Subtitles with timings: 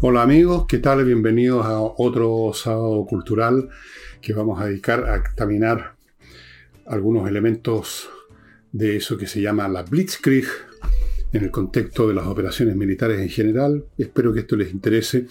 [0.00, 1.04] Hola amigos, ¿qué tal?
[1.04, 3.68] Bienvenidos a otro sábado cultural
[4.22, 5.96] que vamos a dedicar a examinar
[6.86, 8.08] algunos elementos
[8.70, 10.44] de eso que se llama la Blitzkrieg
[11.32, 13.86] en el contexto de las operaciones militares en general.
[13.98, 15.26] Espero que esto les interese.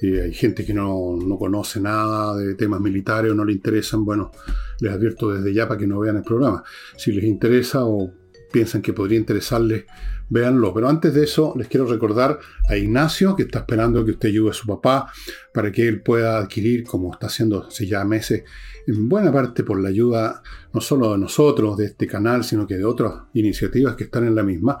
[0.00, 4.04] Eh, hay gente que no, no, conoce nada de temas militares o no le interesan.
[4.04, 4.32] Bueno,
[4.80, 6.64] les advierto desde ya para que no vean el programa.
[6.96, 8.12] Si les interesa o
[8.52, 9.84] piensan que podría interesarles,
[10.28, 10.72] véanlo.
[10.72, 12.38] Pero antes de eso, les quiero recordar
[12.68, 15.12] a Ignacio, que está esperando que usted ayude a su papá
[15.52, 18.44] para que él pueda adquirir, como está haciendo hace ya meses,
[18.86, 20.42] en buena parte por la ayuda
[20.72, 24.34] no solo de nosotros, de este canal, sino que de otras iniciativas que están en
[24.34, 24.78] la misma,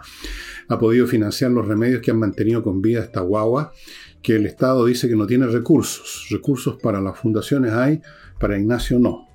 [0.68, 3.72] ha podido financiar los remedios que han mantenido con vida esta guagua,
[4.22, 6.28] que el Estado dice que no tiene recursos.
[6.30, 8.00] Recursos para las fundaciones hay,
[8.38, 9.28] para Ignacio no.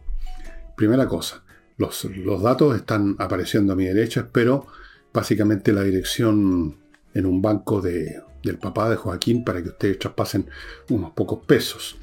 [0.76, 1.44] Primera cosa.
[1.78, 2.08] Los,
[2.42, 4.66] datos están apareciendo a mi derecha, pero
[5.14, 6.76] básicamente la dirección
[7.14, 10.50] en un banco de, del papá de Joaquín para que ustedes traspasen
[10.90, 11.98] unos pocos pesos.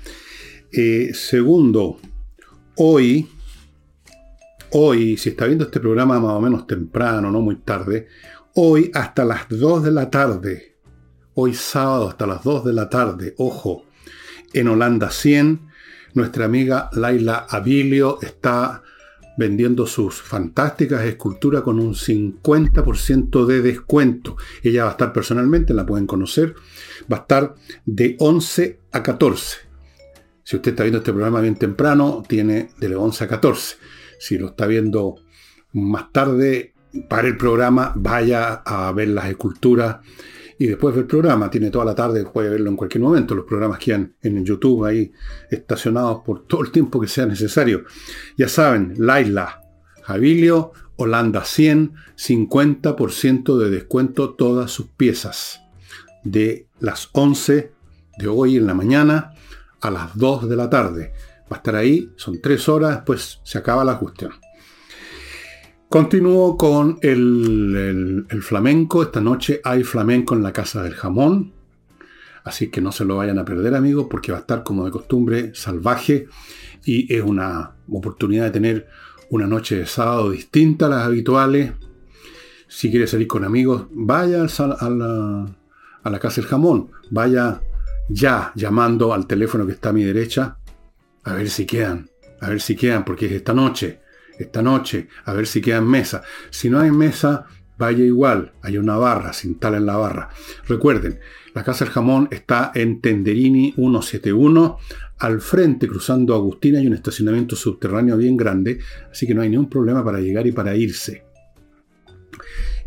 [0.71, 1.99] Eh, segundo,
[2.77, 3.29] hoy,
[4.71, 8.07] hoy, si está viendo este programa más o menos temprano, no muy tarde,
[8.55, 10.77] hoy hasta las 2 de la tarde,
[11.35, 13.87] hoy sábado hasta las 2 de la tarde, ojo,
[14.53, 15.69] en Holanda 100,
[16.15, 18.84] nuestra amiga Laila Abilio está
[19.37, 24.37] vendiendo sus fantásticas esculturas con un 50% de descuento.
[24.63, 26.55] Ella va a estar personalmente, la pueden conocer,
[27.13, 29.59] va a estar de 11 a 14.
[30.43, 33.77] Si usted está viendo este programa bien temprano, tiene de 11 a 14.
[34.19, 35.17] Si lo está viendo
[35.73, 36.75] más tarde,
[37.09, 39.97] para el programa, vaya a ver las esculturas
[40.59, 41.51] y después del programa.
[41.51, 43.35] Tiene toda la tarde, puede verlo en cualquier momento.
[43.35, 45.13] Los programas quedan en YouTube ahí
[45.51, 47.85] estacionados por todo el tiempo que sea necesario.
[48.37, 49.63] Ya saben, Laila,
[50.03, 55.61] Jabilio, Holanda 100, 50% de descuento todas sus piezas.
[56.23, 57.73] De las 11
[58.19, 59.33] de hoy en la mañana
[59.81, 61.13] a las 2 de la tarde.
[61.51, 64.33] Va a estar ahí, son 3 horas, después se acaba la cuestión.
[65.95, 69.05] Continúo con el, flamenco.
[69.05, 71.53] Esta noche hay flamenco en la Casa del Jamón.
[72.43, 74.91] Así que no se lo vayan a perder, amigos, porque va a estar como de
[74.91, 76.27] costumbre salvaje
[76.85, 78.89] y es una oportunidad de tener
[79.31, 81.75] una noche de sábado distinta a las habituales.
[82.67, 85.47] Si quiere salir con amigos, vaya a la,
[86.03, 86.91] a la Casa del Jamón.
[87.11, 87.63] Vaya
[88.09, 90.59] ya llamando al teléfono que está a mi derecha.
[91.23, 92.11] A ver si quedan.
[92.41, 94.03] A ver si quedan, porque es esta noche
[94.39, 96.23] esta noche, a ver si queda en mesa.
[96.51, 97.47] Si no hay mesa,
[97.79, 100.31] vaya igual, hay una barra, se instala en la barra.
[100.67, 101.21] Recuerden,
[101.55, 104.79] la Casa del Jamón está en Tenderini 171,
[105.19, 108.79] al frente, cruzando Agustina, hay un estacionamiento subterráneo bien grande,
[109.11, 111.25] así que no hay ningún problema para llegar y para irse.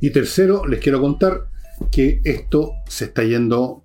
[0.01, 1.47] Y tercero, les quiero contar
[1.91, 3.83] que esto se está yendo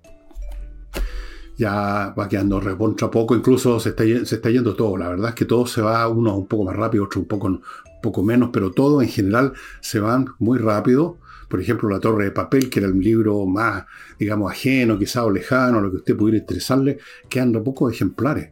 [1.57, 4.97] ya va quedando a poco, incluso se está, se está yendo todo.
[4.97, 7.47] La verdad es que todo se va, uno un poco más rápido, otro un poco,
[7.47, 7.61] un
[8.01, 11.17] poco menos, pero todo en general se van muy rápido.
[11.47, 13.85] Por ejemplo, La Torre de Papel, que era el libro más,
[14.17, 16.97] digamos, ajeno, quizá o lejano, lo que usted pudiera interesarle,
[17.29, 18.49] quedan pocos ejemplares.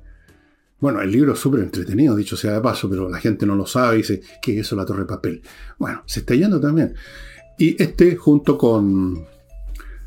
[0.79, 3.65] Bueno, el libro es súper entretenido, dicho sea de paso, pero la gente no lo
[3.65, 5.41] sabe y dice, ¿qué es eso, La Torre de Papel?
[5.77, 6.95] Bueno, se está yendo también.
[7.57, 9.23] Y este, junto con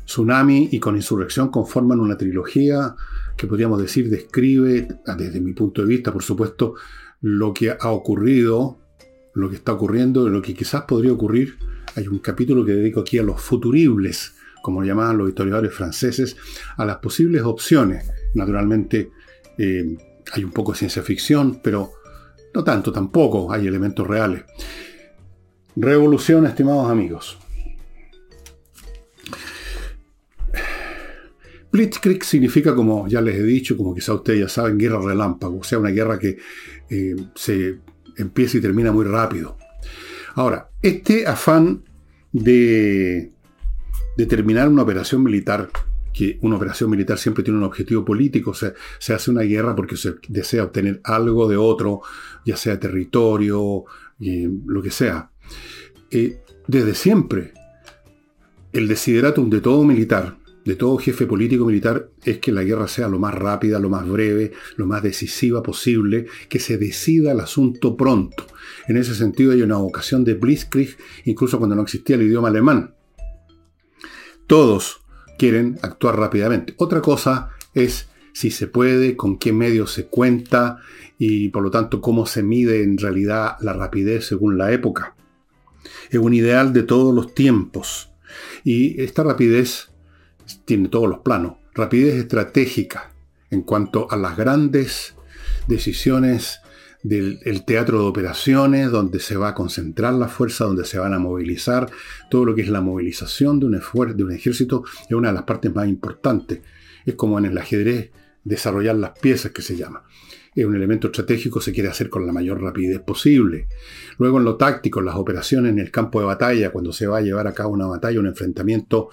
[0.05, 2.95] Tsunami y con Insurrección conforman una trilogía
[3.35, 6.75] que podríamos decir describe, desde mi punto de vista, por supuesto,
[7.21, 8.79] lo que ha ocurrido,
[9.33, 11.57] lo que está ocurriendo, lo que quizás podría ocurrir.
[11.95, 16.37] Hay un capítulo que dedico aquí a los futuribles, como llamaban los historiadores franceses,
[16.77, 18.09] a las posibles opciones.
[18.33, 19.11] Naturalmente
[19.57, 19.97] eh,
[20.31, 21.91] hay un poco de ciencia ficción, pero
[22.53, 24.43] no tanto tampoco, hay elementos reales.
[25.75, 27.37] Revolución, estimados amigos.
[31.75, 35.63] Blitzkrieg significa, como ya les he dicho, como quizá ustedes ya saben, guerra relámpago, o
[35.63, 36.37] sea, una guerra que
[36.89, 37.79] eh, se
[38.15, 39.57] empieza y termina muy rápido.
[40.35, 41.83] Ahora, este afán
[42.31, 43.29] de,
[44.29, 45.69] terminar una operación militar,
[46.13, 49.75] que una operación militar siempre tiene un objetivo político, o sea, se hace una guerra
[49.75, 52.03] porque se desea obtener algo de otro,
[52.45, 53.83] ya sea territorio,
[54.19, 55.29] lo que sea.
[56.09, 56.37] Eh,
[56.67, 57.53] desde siempre,
[58.71, 63.07] el desideratum de todo militar de todo jefe político militar es que la guerra sea
[63.07, 67.95] lo más rápida, lo más breve, lo más decisiva posible, que se decida el asunto
[67.95, 68.47] pronto.
[68.87, 72.95] En ese sentido hay una vocación de Blitzkrieg, incluso cuando no existía el idioma alemán.
[74.47, 75.01] Todos
[75.37, 76.73] quieren actuar rápidamente.
[76.77, 80.79] Otra cosa es si se puede, con qué medios se cuenta
[81.19, 85.15] y por lo tanto cómo se mide en realidad la rapidez según la época.
[86.09, 88.09] Es un ideal de todos los tiempos.
[88.63, 89.89] Y esta rapidez
[90.65, 91.55] tiene todos los planos.
[91.73, 93.11] rapidez estratégica
[93.51, 95.15] en cuanto a las grandes
[95.67, 96.59] decisiones
[97.03, 101.19] del teatro de operaciones, donde se va a concentrar la fuerza, donde se van a
[101.19, 101.87] movilizar,
[102.31, 103.79] todo lo que es la movilización de un,
[104.17, 106.61] de un ejército es una de las partes más importantes.
[107.05, 108.09] Es como en el ajedrez
[108.43, 110.03] desarrollar las piezas que se llama.
[110.55, 113.67] Es un elemento estratégico, se quiere hacer con la mayor rapidez posible.
[114.17, 117.21] Luego en lo táctico, las operaciones en el campo de batalla, cuando se va a
[117.21, 119.09] llevar a cabo una batalla, un enfrentamiento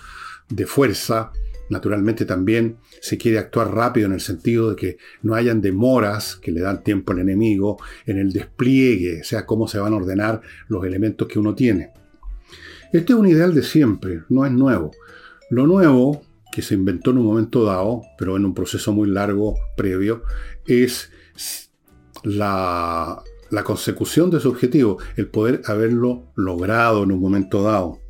[0.54, 1.32] de fuerza,
[1.70, 6.52] naturalmente también se quiere actuar rápido en el sentido de que no hayan demoras que
[6.52, 10.42] le dan tiempo al enemigo en el despliegue, o sea, cómo se van a ordenar
[10.68, 11.90] los elementos que uno tiene.
[12.92, 14.90] Este es un ideal de siempre, no es nuevo.
[15.50, 16.22] Lo nuevo,
[16.52, 20.22] que se inventó en un momento dado, pero en un proceso muy largo previo,
[20.66, 21.10] es
[22.22, 28.01] la, la consecución de su objetivo, el poder haberlo logrado en un momento dado.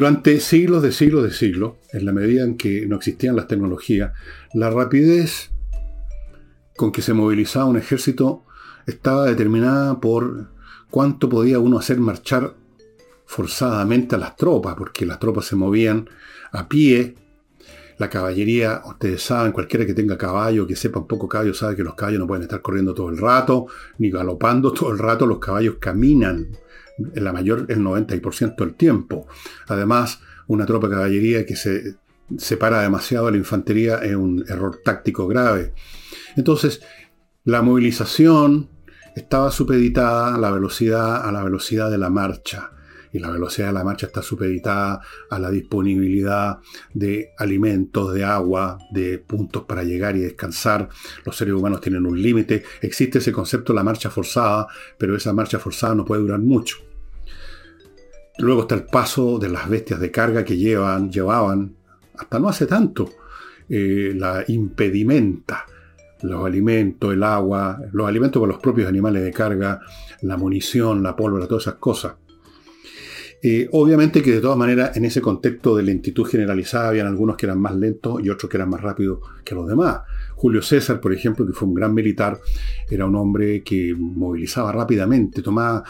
[0.00, 4.14] Durante siglos de siglos de siglos, en la medida en que no existían las tecnologías,
[4.54, 5.50] la rapidez
[6.74, 8.46] con que se movilizaba un ejército
[8.86, 10.52] estaba determinada por
[10.88, 12.54] cuánto podía uno hacer marchar
[13.26, 16.08] forzadamente a las tropas, porque las tropas se movían
[16.50, 17.14] a pie.
[17.98, 21.84] La caballería, ustedes saben, cualquiera que tenga caballo, que sepa un poco caballo, sabe que
[21.84, 23.66] los caballos no pueden estar corriendo todo el rato,
[23.98, 26.56] ni galopando todo el rato, los caballos caminan
[27.14, 29.26] en la mayor, el 90% del tiempo.
[29.68, 31.96] Además, una tropa de caballería que se
[32.36, 35.74] separa demasiado de la infantería es un error táctico grave.
[36.36, 36.80] Entonces,
[37.44, 38.68] la movilización
[39.16, 42.72] estaba supeditada a la velocidad, a la velocidad de la marcha.
[43.12, 45.00] Y la velocidad de la marcha está supeditada
[45.30, 46.58] a la disponibilidad
[46.94, 50.88] de alimentos, de agua, de puntos para llegar y descansar.
[51.24, 52.62] Los seres humanos tienen un límite.
[52.80, 56.76] Existe ese concepto de la marcha forzada, pero esa marcha forzada no puede durar mucho.
[58.40, 61.74] Luego está el paso de las bestias de carga que llevan, llevaban,
[62.18, 63.10] hasta no hace tanto,
[63.68, 65.66] eh, la impedimenta,
[66.22, 69.80] los alimentos, el agua, los alimentos para los propios animales de carga,
[70.22, 72.14] la munición, la pólvora, todas esas cosas.
[73.42, 77.46] Eh, obviamente que de todas maneras en ese contexto de lentitud generalizada habían algunos que
[77.46, 80.00] eran más lentos y otros que eran más rápidos que los demás.
[80.34, 82.38] Julio César, por ejemplo, que fue un gran militar,
[82.88, 85.84] era un hombre que movilizaba rápidamente, tomaba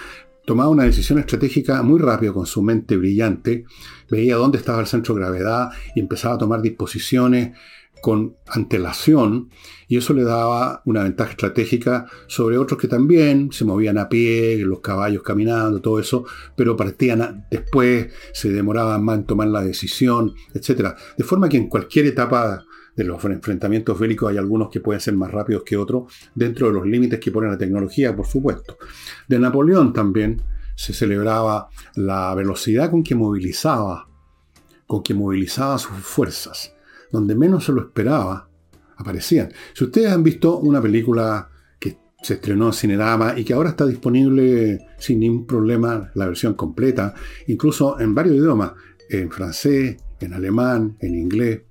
[0.50, 3.66] tomaba una decisión estratégica muy rápido con su mente brillante,
[4.10, 7.56] veía dónde estaba el centro de gravedad y empezaba a tomar disposiciones
[8.02, 9.50] con antelación
[9.86, 14.56] y eso le daba una ventaja estratégica sobre otros que también se movían a pie,
[14.64, 16.24] los caballos caminando, todo eso,
[16.56, 20.96] pero partían después, se demoraban más en tomar la decisión, etc.
[21.16, 22.64] De forma que en cualquier etapa
[22.96, 26.74] de los enfrentamientos bélicos hay algunos que pueden ser más rápidos que otros, dentro de
[26.74, 28.76] los límites que pone la tecnología, por supuesto.
[29.28, 30.42] De Napoleón también
[30.74, 34.08] se celebraba la velocidad con que movilizaba,
[34.86, 36.74] con que movilizaba sus fuerzas.
[37.12, 38.48] Donde menos se lo esperaba,
[38.96, 39.52] aparecían.
[39.74, 43.86] Si ustedes han visto una película que se estrenó en Cinerama y que ahora está
[43.86, 47.14] disponible sin ningún problema, la versión completa,
[47.46, 48.72] incluso en varios idiomas,
[49.08, 51.62] en francés, en alemán, en inglés,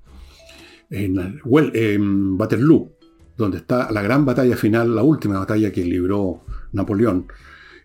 [0.90, 1.42] en,
[1.74, 2.92] en Waterloo,
[3.38, 6.42] donde está la gran batalla final, la última batalla que libró
[6.72, 7.28] Napoleón.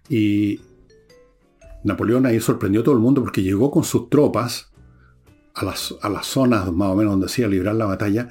[0.09, 0.61] Y
[1.85, 4.73] Napoleón ahí sorprendió a todo el mundo porque llegó con sus tropas
[5.55, 8.28] a las, a las zonas más o menos donde hacía librar la batalla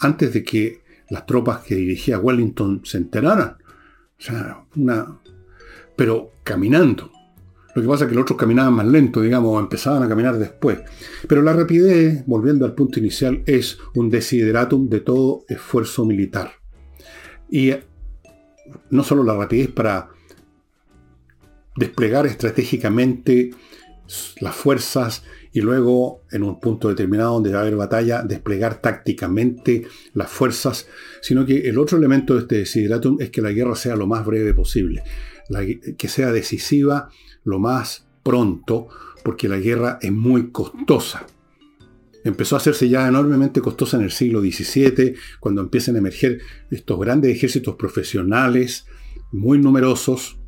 [0.00, 3.56] antes de que las tropas que dirigía Wellington se enteraran.
[4.18, 5.18] O sea, una...
[5.94, 7.10] Pero caminando.
[7.76, 10.78] Lo que pasa es que los otros caminaban más lento, digamos, empezaban a caminar después.
[11.28, 16.52] Pero la rapidez, volviendo al punto inicial, es un desideratum de todo esfuerzo militar.
[17.50, 17.72] Y
[18.88, 20.08] no solo la rapidez para
[21.76, 23.50] desplegar estratégicamente
[24.40, 29.86] las fuerzas y luego en un punto determinado donde va a haber batalla, desplegar tácticamente
[30.14, 30.88] las fuerzas,
[31.20, 34.24] sino que el otro elemento de este desideratum es que la guerra sea lo más
[34.24, 35.02] breve posible,
[35.98, 37.10] que sea decisiva
[37.46, 38.88] lo más pronto,
[39.24, 41.26] porque la guerra es muy costosa.
[42.24, 46.98] Empezó a hacerse ya enormemente costosa en el siglo XVII, cuando empiezan a emerger estos
[47.00, 48.86] grandes ejércitos profesionales,
[49.32, 50.38] muy numerosos,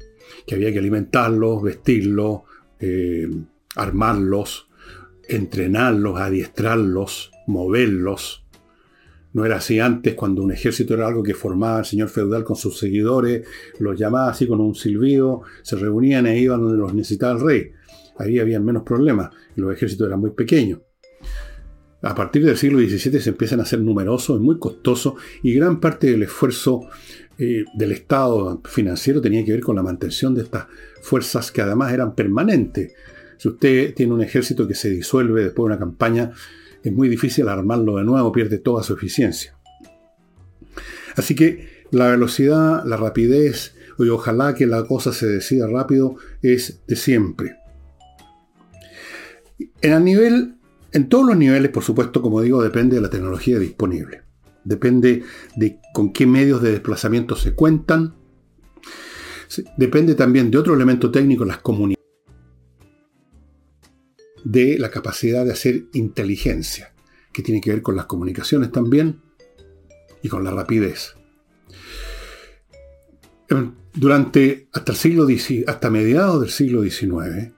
[0.47, 2.40] que había que alimentarlos, vestirlos,
[2.81, 3.31] eh,
[3.76, 4.69] armarlos,
[5.28, 8.45] entrenarlos, adiestrarlos, moverlos.
[9.32, 12.56] No era así antes, cuando un ejército era algo que formaba el señor feudal con
[12.56, 13.47] sus seguidores,
[13.78, 17.73] los llamaba así con un silbido, se reunían e iban donde los necesitaba el rey.
[18.18, 20.80] Ahí había menos problemas, y los ejércitos eran muy pequeños.
[22.00, 26.11] A partir del siglo XVII se empiezan a ser numerosos muy costosos, y gran parte
[26.11, 26.88] del esfuerzo
[27.38, 30.66] eh, del Estado financiero tenía que ver con la mantención de estas
[31.02, 32.92] fuerzas que además eran permanentes.
[33.37, 36.32] Si usted tiene un ejército que se disuelve después de una campaña,
[36.88, 39.57] es muy difícil armarlo de nuevo, pierde toda su eficiencia.
[41.16, 46.83] Así que la velocidad, la rapidez, y ojalá que la cosa se decida rápido, es
[46.87, 47.57] de siempre.
[49.80, 50.54] En el nivel,
[50.92, 54.23] en todos los niveles, por supuesto, como digo, depende de la tecnología disponible.
[54.64, 55.25] Depende
[55.57, 58.14] de con qué medios de desplazamiento se cuentan.
[59.76, 61.98] Depende también de otro elemento técnico, las comunicaciones.
[64.45, 66.92] De la capacidad de hacer inteligencia,
[67.33, 69.21] que tiene que ver con las comunicaciones también
[70.23, 71.14] y con la rapidez.
[73.49, 75.26] Em, durante hasta el siglo
[75.66, 77.52] hasta mediados del siglo XIX,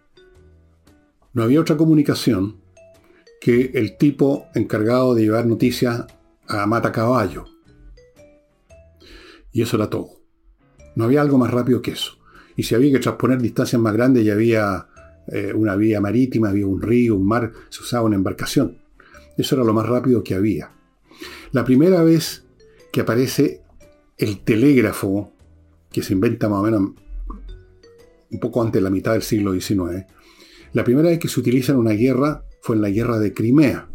[1.33, 2.61] no había otra comunicación
[3.41, 6.05] que el tipo encargado de llevar noticias
[6.47, 7.47] a mata caballo.
[9.53, 10.21] Y eso era todo.
[10.95, 12.19] No había algo más rápido que eso.
[12.57, 14.89] Y si había que transponer distancias más grandes, ya había
[15.31, 18.79] eh, una vía marítima, había un río, un mar, se usaba una embarcación.
[19.37, 20.71] Eso era lo más rápido que había.
[21.53, 22.45] La primera vez
[22.93, 23.63] que aparece
[24.19, 25.33] el telégrafo,
[25.91, 26.91] que se inventa más o menos
[28.31, 30.05] un poco antes de la mitad del siglo XIX,
[30.73, 33.89] la primera vez que se utiliza en una guerra fue en la guerra de Crimea.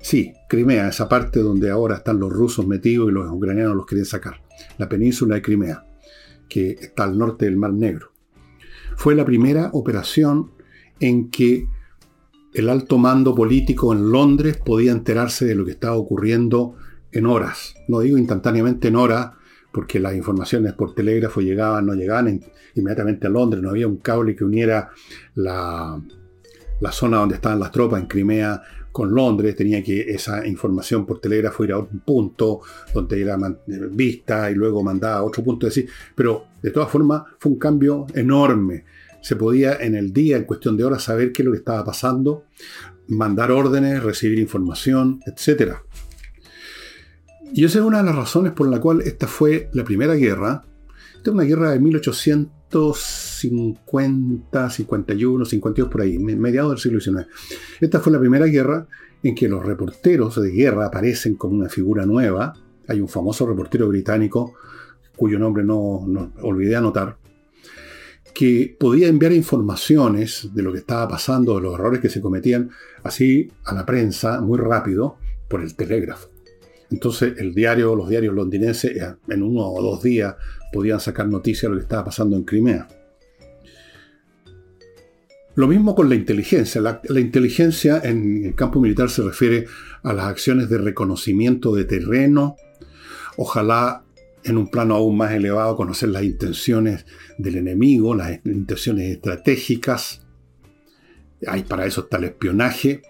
[0.00, 4.06] Sí, Crimea, esa parte donde ahora están los rusos metidos y los ucranianos los quieren
[4.06, 4.40] sacar.
[4.78, 5.84] La península de Crimea,
[6.48, 8.11] que está al norte del Mar Negro.
[8.96, 10.50] Fue la primera operación
[11.00, 11.66] en que
[12.54, 16.76] el alto mando político en Londres podía enterarse de lo que estaba ocurriendo
[17.10, 17.74] en horas.
[17.88, 19.32] No digo instantáneamente en horas,
[19.72, 22.40] porque las informaciones por telégrafo llegaban, no llegaban
[22.74, 24.90] inmediatamente a Londres, no había un cable que uniera
[25.34, 26.00] la,
[26.80, 31.20] la zona donde estaban las tropas en Crimea con Londres, tenía que esa información por
[31.20, 32.60] telégrafo ir a un punto
[32.92, 33.38] donde era
[33.90, 35.66] vista y luego mandada a otro punto.
[35.66, 38.84] Decir, pero de todas formas fue un cambio enorme.
[39.22, 41.84] Se podía en el día, en cuestión de horas, saber qué es lo que estaba
[41.84, 42.44] pasando,
[43.08, 45.76] mandar órdenes, recibir información, etc.
[47.54, 50.64] Y esa es una de las razones por la cual esta fue la primera guerra.
[51.16, 51.78] Esta es una guerra de
[53.50, 57.26] 1850, 51, 52 por ahí, mediados del siglo XIX.
[57.80, 58.86] Esta fue la primera guerra
[59.22, 62.54] en que los reporteros de guerra aparecen como una figura nueva.
[62.88, 64.54] Hay un famoso reportero británico,
[65.16, 67.16] cuyo nombre no, no olvidé anotar,
[68.34, 72.70] que podía enviar informaciones de lo que estaba pasando, de los errores que se cometían,
[73.02, 75.16] así a la prensa, muy rápido,
[75.48, 76.28] por el telégrafo.
[76.90, 80.34] Entonces el diario, los diarios londinenses eh, en uno o dos días
[80.72, 82.86] podían sacar noticias de lo que estaba pasando en Crimea.
[85.54, 86.80] Lo mismo con la inteligencia.
[86.80, 89.66] La, inteligencia en el campo militar se refiere
[90.02, 92.56] a las acciones de reconocimiento de terreno,
[93.36, 94.04] ojalá
[94.44, 97.04] en un plano aún más elevado conocer las intenciones
[97.38, 100.22] del enemigo, las intenciones estratégicas.
[101.46, 103.02] Hay para eso está el espionaje,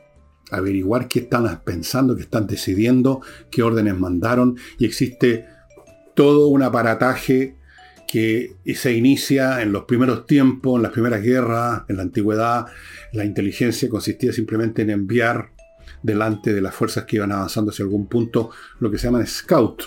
[0.51, 3.21] averiguar qué están pensando, qué están decidiendo,
[3.51, 5.47] qué órdenes mandaron, y existe
[6.15, 7.57] todo un aparataje
[8.13, 12.67] que se inicia en los primeros tiempos, en las primeras guerras, en la antigüedad.
[13.15, 15.53] La inteligencia consistía simplemente en enviar
[16.03, 18.51] delante de las fuerzas que iban avanzando hacia algún punto
[18.81, 19.85] lo que se llaman scout,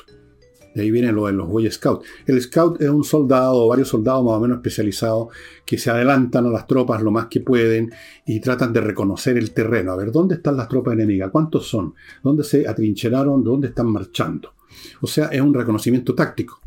[0.74, 2.04] de ahí viene lo de los Boy Scouts.
[2.26, 5.28] El Scout es un soldado o varios soldados más o menos especializados
[5.64, 7.92] que se adelantan a las tropas lo más que pueden
[8.26, 9.92] y tratan de reconocer el terreno.
[9.92, 11.30] A ver, ¿dónde están las tropas enemigas?
[11.30, 11.94] ¿Cuántos son?
[12.24, 13.44] ¿Dónde se atrincheraron?
[13.44, 14.56] ¿Dónde están marchando?
[15.02, 16.65] O sea, es un reconocimiento táctico.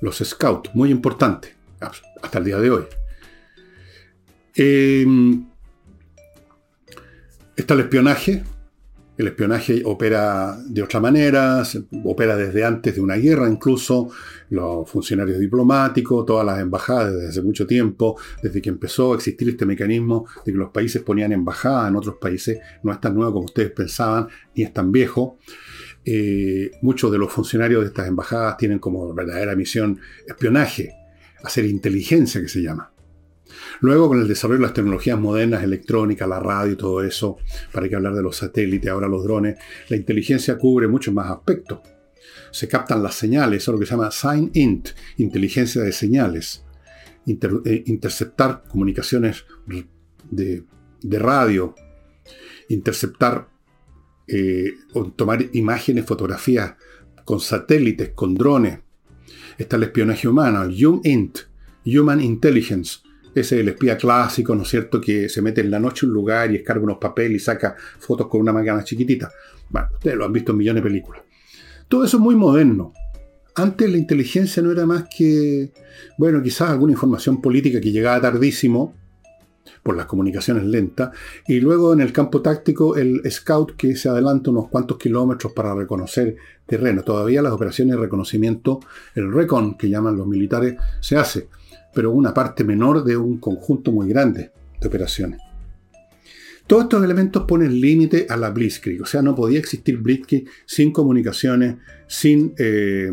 [0.00, 2.84] Los Scouts, muy importante, hasta el día de hoy.
[4.54, 5.46] Em,
[7.56, 8.42] está el espionaje,
[9.20, 11.62] el espionaje opera de otra manera,
[12.04, 14.08] opera desde antes de una guerra incluso,
[14.48, 19.50] los funcionarios diplomáticos, todas las embajadas desde hace mucho tiempo, desde que empezó a existir
[19.50, 23.34] este mecanismo de que los países ponían embajadas en otros países, no es tan nuevo
[23.34, 25.38] como ustedes pensaban, ni es tan viejo.
[26.04, 30.94] Eh, muchos de los funcionarios de estas embajadas tienen como verdadera misión espionaje,
[31.44, 32.92] hacer inteligencia que se llama.
[33.80, 37.38] Luego, con el desarrollo de las tecnologías modernas, electrónica, la radio y todo eso,
[37.72, 39.56] para que hablar de los satélites, ahora los drones,
[39.88, 41.80] la inteligencia cubre muchos más aspectos.
[42.52, 46.64] Se captan las señales, eso es lo que se llama sign int, inteligencia de señales.
[47.26, 49.44] Eh, interceptar comunicaciones
[50.30, 50.64] de,
[51.02, 51.74] radio,
[52.68, 53.48] interceptar
[54.32, 54.74] eh,
[55.16, 56.74] tomar imágenes, fotografías
[57.24, 58.80] con satélites, con drones.
[59.58, 60.62] Está el espionaje humano,
[61.84, 63.00] Human Intelligence,
[63.34, 66.12] ese es el espía clásico, ¿no es cierto?, que se mete en la noche un
[66.12, 69.30] lugar y escarga unos papeles y saca fotos con una máquina chiquitita.
[69.68, 71.22] Bueno, ustedes lo han visto en millones de películas.
[71.86, 72.92] Todo eso es muy moderno.
[73.54, 75.72] Antes la inteligencia no era más que,
[76.18, 78.94] bueno, quizás alguna información política que llegaba tardísimo,
[79.82, 81.10] por las comunicaciones lentas,
[81.46, 85.74] y luego en el campo táctico el Scout que se adelanta unos cuantos kilómetros para
[85.74, 87.02] reconocer terreno.
[87.02, 88.80] Todavía las operaciones de reconocimiento,
[89.14, 91.48] el recon que llaman los militares, se hace,
[91.94, 95.40] pero una parte menor de un conjunto muy grande de operaciones.
[96.66, 100.92] Todos estos elementos ponen límite a la Blitzkrieg, o sea, no podía existir Blitzkrieg sin
[100.92, 103.10] comunicaciones, sin, eh,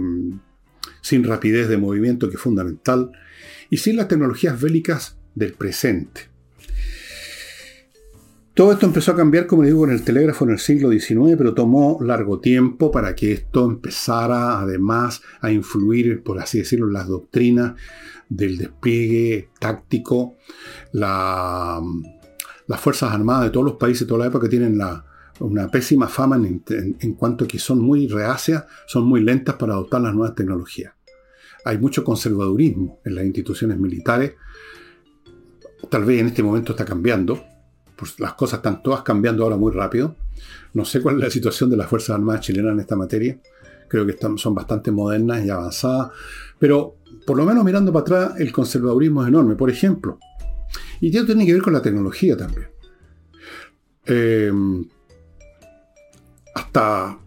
[1.01, 3.11] sin rapidez de movimiento, que es fundamental,
[3.71, 6.36] y sin las tecnologías bélicas del presente.
[8.57, 11.35] Todo esto empezó a cambiar, como les digo, con el telégrafo en el siglo XIX,
[11.37, 16.93] pero tomó largo tiempo para que esto empezara además a influir, por así decirlo, en
[16.93, 17.75] las doctrinas
[18.29, 20.37] del despliegue táctico.
[20.91, 21.83] las
[22.79, 24.81] Fuerzas Armadas de todos los países de toda la época tienen
[25.39, 26.63] una pésima fama en,
[26.99, 30.95] en cuanto a que son muy reacias, son muy lentas para adoptar las nuevas tecnologías.
[31.63, 34.33] Hay mucho conservadurismo en las instituciones militares.
[35.91, 37.39] Tal vez en este momento está cambiando
[37.97, 40.15] pues las cosas están todas cambiando ahora muy rápido.
[40.73, 43.39] No sé cuál es la situación de las Fuerzas Armadas chilenas en esta materia.
[43.87, 46.11] Creo que están, son bastante modernas y avanzadas.
[46.59, 49.55] Pero por lo menos mirando para atrás, el conservadurismo es enorme.
[49.55, 50.19] Por ejemplo,
[51.01, 52.69] y esto tiene que ver con la tecnología también.
[54.05, 54.85] Em,
[56.53, 57.19] hasta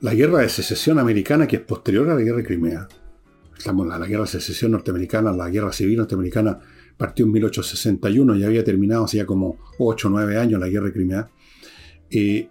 [0.00, 2.88] la guerra de secesión americana, que es posterior a la guerra de Crimea,
[3.56, 6.58] estamos en la guerra de secesión norteamericana, la guerra civil norteamericana
[6.96, 10.92] partió en 1861 y había terminado hacía como 8 o 9 años la guerra de
[10.92, 11.30] Crimea.
[12.08, 12.48] si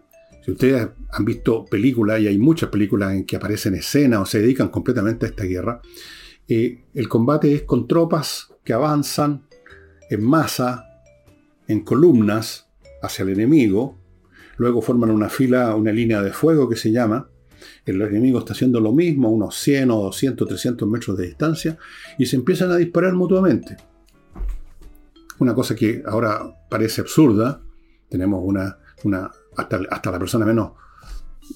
[0.48, 4.70] ustedes han visto películas, y hay muchas películas en que aparecen escenas o se dedican
[4.70, 5.82] completamente a esta guerra,
[6.48, 9.48] el combate es con tropas que avanzan
[10.10, 10.86] en masa,
[11.68, 12.68] en columnas,
[13.02, 13.98] hacia el enemigo,
[14.58, 17.30] luego forman una fila, una línea de fuego que se llama,
[17.86, 21.78] el enemigo está haciendo lo mismo, unos 100 o 200, 300 metros de distancia,
[22.18, 23.78] y se empiezan a disparar mutuamente
[25.44, 27.62] una cosa que ahora parece absurda,
[28.10, 30.72] tenemos una, una hasta, la persona menos,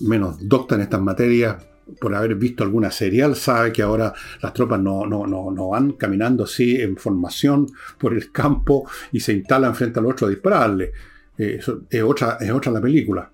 [0.01, 1.55] menos docta en estas materias,
[2.01, 6.81] por haber visto alguna serial, sabe que ahora las tropas no, no, van caminando así
[6.81, 10.91] en formación por el campo y se instalan frente al otro a dispararle.
[11.37, 13.31] Eh, es, otra, es otra la película.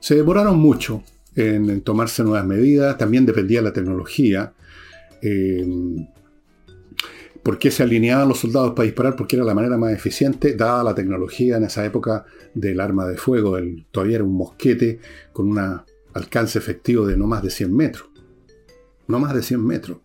[0.00, 1.04] Se demoraron mucho
[1.36, 4.52] en, tomarse nuevas medidas, también dependía de la tecnología.
[5.22, 5.64] Eh,
[7.48, 9.16] ¿Por qué se alineaban los soldados para disparar?
[9.16, 13.16] Porque era la manera más eficiente, dada la tecnología en esa época del arma de
[13.16, 13.56] fuego.
[13.56, 15.00] El, todavía era un mosquete
[15.32, 15.80] con un
[16.12, 18.10] alcance efectivo de no más de 100 metros.
[19.06, 19.96] No más de 100 metros.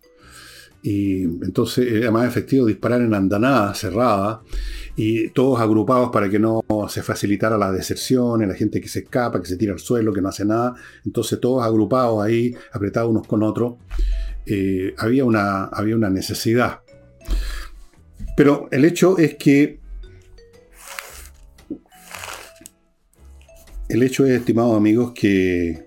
[0.82, 4.40] Y entonces era más efectivo disparar en andanada cerrada
[4.96, 9.42] y todos agrupados para que no se facilitara la deserción, la gente que se escapa,
[9.42, 10.76] que se tira al suelo, que no hace nada.
[11.04, 13.74] Entonces todos agrupados ahí, apretados unos con otros.
[14.46, 16.83] Eh, había, una, había una necesidad.
[18.36, 19.80] Pero el hecho es que
[23.88, 25.86] el hecho es, estimados amigos, que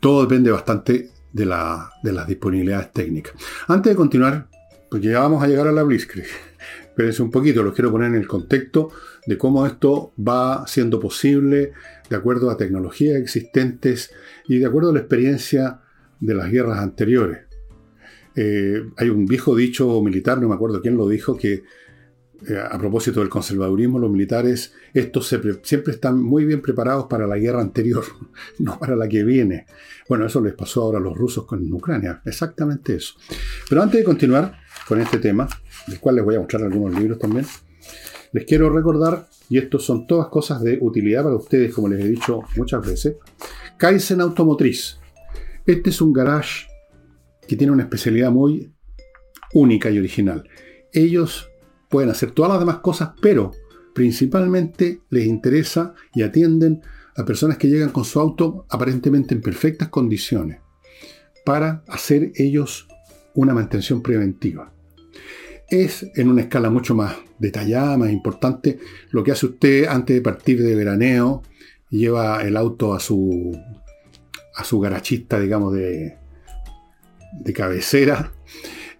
[0.00, 3.34] todo depende bastante de, las disponibilidades técnicas.
[3.68, 4.48] Antes de continuar,
[4.90, 6.26] porque ya vamos a llegar a la Blitzkrieg,
[6.82, 8.90] espérense un poquito, los quiero poner en el contexto
[9.26, 11.72] de cómo esto va siendo posible
[12.08, 14.10] de acuerdo a tecnologías existentes
[14.48, 15.80] y de acuerdo a la experiencia
[16.18, 17.49] de las guerras anteriores.
[18.42, 21.62] Eh, hay un viejo dicho militar, no me acuerdo quién lo dijo, que
[22.48, 25.26] eh, a propósito del conservadurismo, los militares, estos
[25.62, 28.02] siempre están muy bien preparados para la guerra anterior,
[28.58, 29.66] no para la que viene.
[30.08, 33.12] Bueno, eso les pasó ahora a los rusos con Ucrania, exactamente eso.
[33.68, 35.46] Pero antes de continuar con este tema,
[35.86, 37.44] del cual les voy a mostrar algunos libros también,
[38.32, 42.08] les quiero recordar, y estos son todas cosas de utilidad para ustedes, como les he
[42.08, 43.16] dicho muchas veces,
[43.76, 44.98] Kaizen Automotriz.
[45.66, 46.69] Este es un garage
[47.50, 48.72] que tiene una especialidad muy
[49.52, 50.48] única y original.
[50.92, 51.50] Ellos
[51.88, 53.50] pueden hacer todas las demás cosas, pero
[53.92, 56.80] principalmente les interesa y atienden
[57.16, 60.60] a personas que llegan con su auto aparentemente en perfectas condiciones
[61.44, 62.86] para hacer ellos
[63.34, 64.72] una mantención preventiva.
[65.68, 68.78] Es en una escala mucho más detallada, más importante,
[69.10, 71.42] lo que hace usted antes de partir de veraneo,
[71.88, 73.60] lleva el auto a su,
[74.54, 76.19] a su garachista, digamos, de,
[77.32, 78.32] de cabecera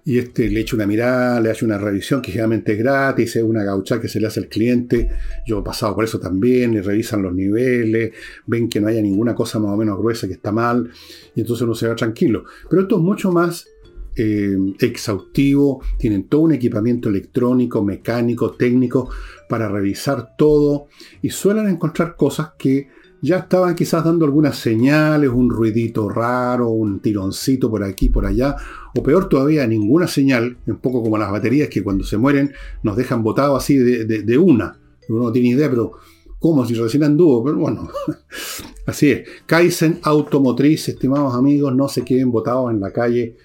[0.04, 3.42] y este le echa una mirada, le hace una revisión que generalmente es gratis, es
[3.42, 5.10] una gaucha que se le hace al cliente.
[5.46, 8.12] Yo he pasado por eso también, y revisan los niveles,
[8.46, 10.90] ven que no haya ninguna cosa más o menos gruesa que está mal,
[11.34, 12.44] y entonces uno se va tranquilo.
[12.68, 13.68] Pero esto es mucho más
[14.16, 19.10] eh, exhaustivo, tienen todo un equipamiento electrónico, mecánico, técnico
[19.48, 20.88] para revisar todo,
[21.20, 22.88] y suelen encontrar cosas que
[23.22, 28.56] ya estaban quizás dando algunas señales, un ruidito raro, un tironcito por aquí, por allá,
[28.96, 32.52] o peor todavía, ninguna señal, un poco como las baterías que cuando se mueren
[32.82, 34.78] nos dejan botados así de, una.
[35.08, 35.92] Uno no tiene idea, pero
[36.38, 36.64] ¿cómo?
[36.64, 37.88] Si recién anduvo, pero bueno,
[38.86, 39.28] así es.
[39.44, 43.36] Kaizen Automotriz, estimados amigos, no se queden botados en la calle,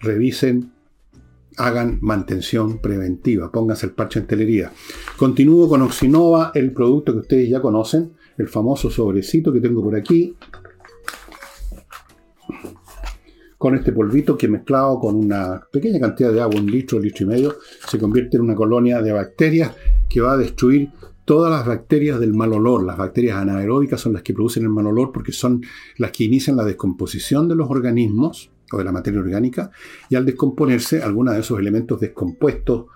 [0.00, 0.72] revisen,
[1.58, 4.72] hagan mantención preventiva, pónganse el parche en telería.
[5.18, 9.94] Continúo con Oxinova, el producto que ustedes ya conocen el famoso sobrecito que tengo por
[9.94, 10.36] aquí,
[13.58, 17.28] con este polvito que mezclado con una pequeña cantidad de agua, un litro, litro y
[17.28, 19.72] medio, se convierte en una colonia de bacterias
[20.08, 20.88] que va a destruir
[21.26, 22.82] todas las bacterias del mal olor.
[22.82, 25.62] Las bacterias anaeróbicas son las que producen el mal olor porque son
[25.98, 29.70] las que inician la descomposición de los organismos o de la materia orgánica
[30.08, 32.86] y al descomponerse algunos de esos elementos descompuestos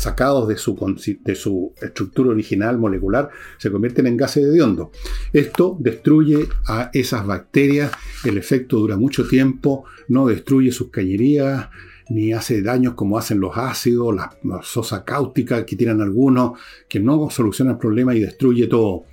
[0.00, 0.74] sacados de su,
[1.22, 4.90] de su estructura original molecular, se convierten en gases de hondo.
[5.32, 7.92] Esto destruye a esas bacterias,
[8.24, 11.68] el efecto dura mucho tiempo, no destruye sus cañerías,
[12.08, 16.58] ni hace daños como hacen los ácidos, la, sosa cáustica que tienen algunos,
[16.88, 19.04] que no soluciona el problema y destruye todo.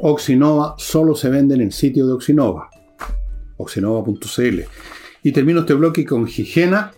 [0.00, 2.68] Oxinova solo se venden en sitio de Oxinova,
[3.56, 4.60] oxinova.cl.
[5.22, 6.92] Y termino este bloque con Higiena,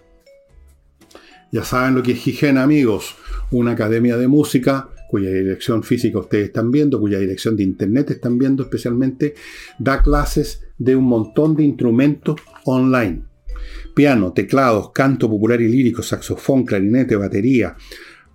[1.52, 3.14] ya saben lo que es Higiene, amigos.
[3.50, 8.38] Una academia de música cuya dirección física ustedes están viendo, cuya dirección de internet están
[8.38, 9.34] viendo especialmente,
[9.78, 13.22] da clases de un montón de instrumentos online.
[13.94, 17.76] Piano, teclados, canto popular y lírico, saxofón, clarinete, batería,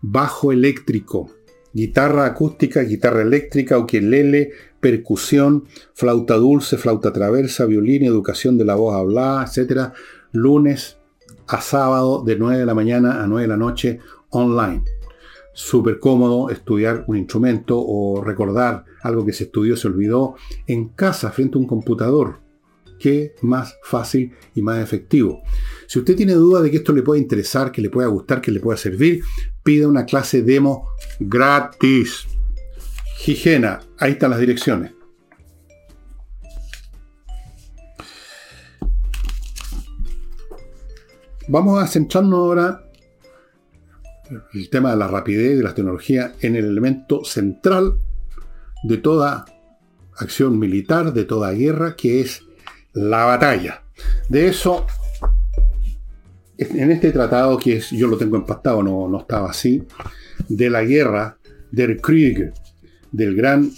[0.01, 1.32] bajo eléctrico,
[1.73, 8.95] guitarra acústica, guitarra eléctrica, ukelele, percusión, flauta dulce, flauta traversa, violín, educación de la voz
[8.95, 9.93] hablada, etc.
[10.32, 10.96] Lunes,
[11.47, 14.83] a sábado de 9 de la mañana a 9 de la noche online.
[15.53, 20.36] Súper cómodo estudiar un instrumento o recordar algo que se estudió, se olvidó,
[20.67, 22.39] en casa frente a un computador.
[22.99, 25.41] Qué más fácil y más efectivo.
[25.88, 28.51] Si usted tiene duda de que esto le puede interesar, que le pueda gustar, que
[28.51, 29.23] le pueda servir,
[29.63, 32.27] pida una clase demo gratis.
[33.25, 34.96] Higiena, ahí están las direcciones.
[41.49, 42.83] Vamos a centrarnos ahora
[44.53, 47.99] el tema de la rapidez de la tecnología en el elemento central
[48.83, 49.45] de toda
[50.17, 52.43] acción militar, de toda guerra, que es
[52.91, 53.83] la batalla.
[54.27, 54.86] De eso,
[56.57, 59.83] en este tratado, que es, yo lo tengo empastado, no, no estaba así,
[60.49, 61.38] de la guerra,
[61.71, 62.51] del Krieg,
[63.13, 63.71] del gran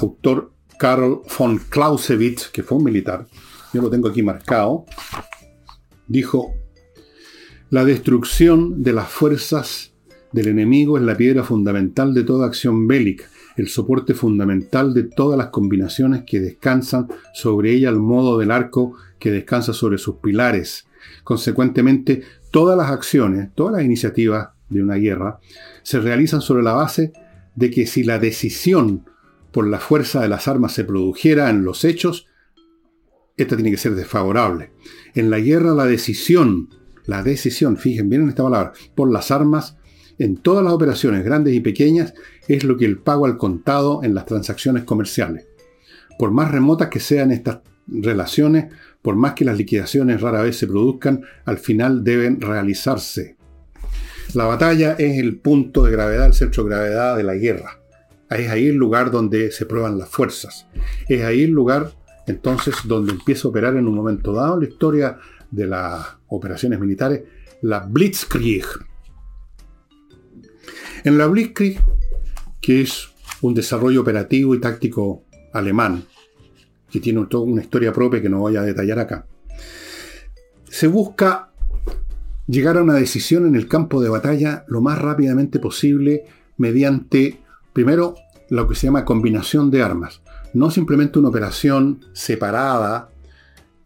[0.00, 3.28] autor Karl von Clausewitz, que fue un militar,
[3.72, 4.86] yo lo tengo aquí marcado,
[6.08, 6.52] dijo,
[7.70, 9.92] la destrucción de las fuerzas
[10.32, 13.24] del enemigo es la piedra fundamental de toda acción bélica,
[13.56, 18.94] el soporte fundamental de todas las combinaciones que descansan sobre ella al modo del arco
[19.18, 20.86] que descansa sobre sus pilares.
[21.24, 25.40] Consecuentemente, todas las acciones, todas las iniciativas de una guerra
[25.82, 27.12] se realizan sobre la base
[27.54, 29.06] de que si la decisión
[29.50, 32.26] por la fuerza de las armas se produjera en los hechos,
[33.36, 34.70] esta tiene que ser desfavorable.
[35.14, 36.68] En la guerra la decisión
[37.06, 39.76] la decisión, fíjense bien en esta palabra, por las armas
[40.18, 42.14] en todas las operaciones, grandes y pequeñas,
[42.48, 45.46] es lo que el pago al contado en las transacciones comerciales.
[46.18, 50.66] Por más remotas que sean estas relaciones, por más que las liquidaciones rara vez se
[50.66, 53.36] produzcan, al final deben realizarse.
[54.34, 57.78] La batalla es el punto de gravedad, el centro de gravedad de la guerra.
[58.28, 60.66] Es ahí el lugar donde se prueban las fuerzas.
[61.08, 61.92] Es ahí el lugar,
[62.26, 65.18] entonces, donde empieza a operar en un momento dado la historia
[65.50, 67.22] de las operaciones militares,
[67.62, 68.66] la Blitzkrieg.
[71.04, 71.80] En la Blitzkrieg,
[72.60, 73.08] que es
[73.42, 76.04] un desarrollo operativo y táctico alemán,
[76.90, 79.26] que tiene toda una historia propia que no voy a detallar acá,
[80.68, 81.50] se busca
[82.46, 86.24] llegar a una decisión en el campo de batalla lo más rápidamente posible
[86.56, 87.40] mediante,
[87.72, 88.14] primero,
[88.50, 90.22] lo que se llama combinación de armas.
[90.54, 93.10] No simplemente una operación separada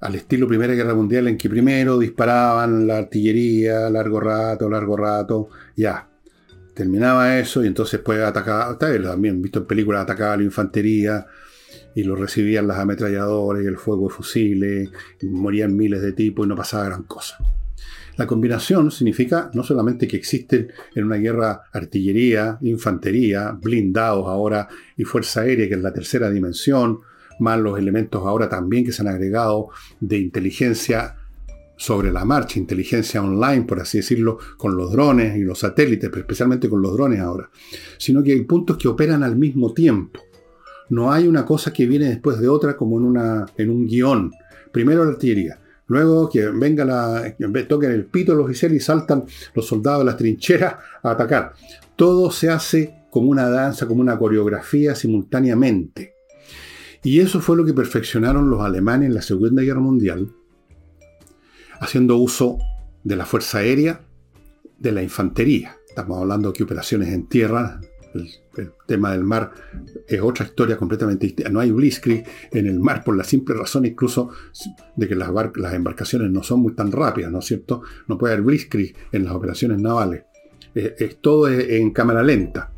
[0.01, 5.49] al estilo Primera Guerra Mundial en que primero disparaban la artillería, largo rato, largo rato,
[5.77, 6.09] ya.
[6.75, 11.27] Terminaba eso y entonces pues atacaba, también visto en películas, atacaba la infantería
[11.95, 16.47] y lo recibían las ametralladoras y el fuego de fusiles, y morían miles de tipos
[16.47, 17.37] y no pasaba gran cosa.
[18.17, 25.05] La combinación significa no solamente que existen en una guerra artillería, infantería, blindados ahora y
[25.05, 27.01] fuerza aérea, que es la tercera dimensión,
[27.41, 29.69] más los elementos ahora también que se han agregado
[30.01, 31.17] de inteligencia
[31.81, 36.21] sobre la marcha, inteligencia online, por así decirlo, con los drones y los satélites, pero
[36.21, 37.49] especialmente con los drones ahora,
[37.97, 40.21] sino que hay puntos que operan al mismo tiempo.
[40.91, 44.31] No hay una cosa que viene después de otra como en, una, en un guion.
[44.71, 47.35] Primero la artillería, luego que venga la.
[47.67, 49.25] toquen el pito los oficiales y saltan
[49.55, 51.55] los soldados de las trincheras a atacar.
[51.97, 56.20] Todo se hace como una danza, como una coreografía simultáneamente.
[57.03, 60.33] Y eso fue lo que perfeccionaron los alemanes en la Segunda Guerra Mundial,
[61.81, 62.59] haciendo uso
[63.05, 64.03] de la Fuerza Aérea,
[64.79, 65.79] de la Infantería.
[65.89, 67.81] Estamos hablando de operaciones en tierra,
[68.15, 68.29] el,
[68.87, 69.53] tema del mar
[70.07, 71.51] es otra historia completamente distinta.
[71.51, 74.31] No hay blitzkrieg en el mar por la simple razón incluso
[74.97, 77.83] de que las, las embarcaciones no son muy tan rápidas, ¿no es cierto?
[78.09, 80.25] No puede haber blitzkrieg en las operaciones navales.
[80.75, 82.73] Es, todo en cámara lenta.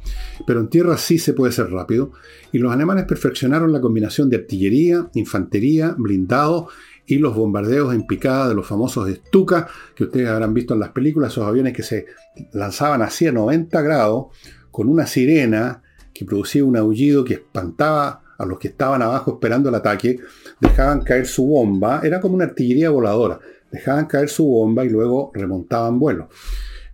[0.47, 2.13] Pero en tierra sí se puede ser rápido.
[2.53, 6.69] Y los alemanes perfeccionaron la combinación de artillería, infantería, blindado
[7.07, 10.91] y los bombardeos en picada de los famosos Stuka, que ustedes habrán visto en las
[10.91, 12.07] películas, esos aviones que se
[12.53, 14.27] lanzaban así a 90 grados
[14.71, 15.83] con una sirena
[16.15, 20.19] que producía un aullido que espantaba a los que estaban abajo esperando el ataque,
[20.61, 23.39] dejaban caer su bomba, era como una artillería voladora,
[23.71, 26.29] dejaban caer su bomba y luego remontaban vuelo.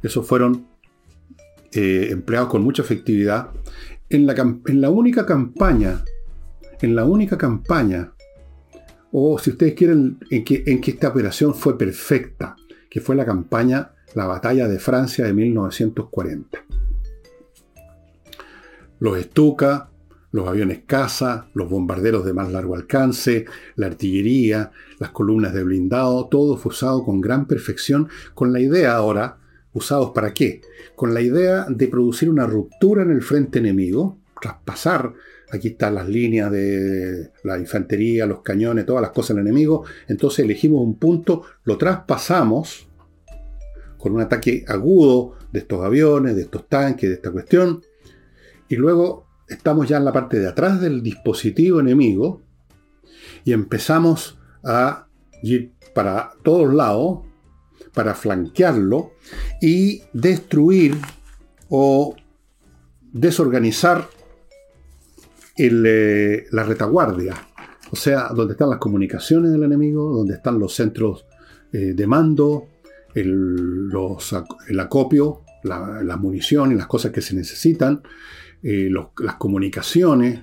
[0.02, 0.67] Esos fueron
[1.72, 3.50] eh, empleados con mucha efectividad.
[4.08, 6.02] En la, en la única campaña,
[6.80, 8.12] en la única campaña,
[9.12, 12.56] o si ustedes quieren, en que, en que esta operación fue perfecta,
[12.90, 16.68] que fue la campaña, la batalla de Francia de 1940
[19.00, 19.90] los Stuka,
[20.30, 26.26] los aviones caza, los bombarderos de más largo alcance, la artillería, las columnas de blindado,
[26.26, 29.38] todo fue usado con gran perfección, con la idea ahora,
[29.72, 30.60] usados para qué?
[30.94, 35.12] Con la idea de producir una ruptura en el frente enemigo, traspasar,
[35.50, 40.44] aquí están las líneas de la infantería, los cañones, todas las cosas del enemigo, entonces
[40.44, 42.88] elegimos un punto, lo traspasamos
[43.98, 47.82] con un ataque agudo de estos aviones, de estos tanques, de esta cuestión,
[48.68, 52.42] y luego estamos ya en la parte de atrás del dispositivo enemigo
[53.44, 55.06] y empezamos a
[55.42, 57.20] ir para todos lados,
[57.98, 59.14] para flanquearlo
[59.60, 60.96] y destruir
[61.68, 62.14] o
[63.12, 64.08] desorganizar
[65.56, 67.34] eh, la retaguardia.
[67.90, 71.26] O sea, donde están las comunicaciones del enemigo, donde están los centros
[71.72, 72.68] eh, de mando,
[73.16, 73.90] el,
[74.78, 78.04] acopio, la, la, munición y las cosas que se necesitan,
[78.62, 80.38] eh, las comunicaciones.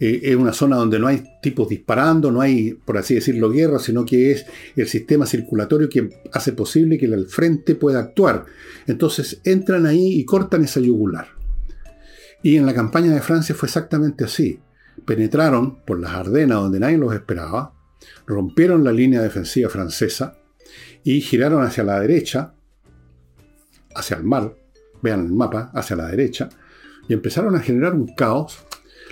[0.00, 3.78] Eh, es una zona donde no hay tipos disparando, no hay, por así decirlo, guerra,
[3.78, 8.46] sino que es el sistema circulatorio que hace posible que el frente pueda actuar.
[8.86, 11.28] Entonces entran ahí y cortan esa yugular.
[12.42, 14.60] Y en la campaña de Francia fue exactamente así.
[15.06, 17.72] Penetraron por las Ardenas donde nadie los esperaba,
[18.26, 20.36] rompieron la línea defensiva francesa
[21.02, 22.54] y giraron hacia la derecha,
[23.94, 24.54] hacia el mar,
[25.02, 26.48] vean el mapa, hacia la derecha,
[27.08, 28.64] y empezaron a generar un caos.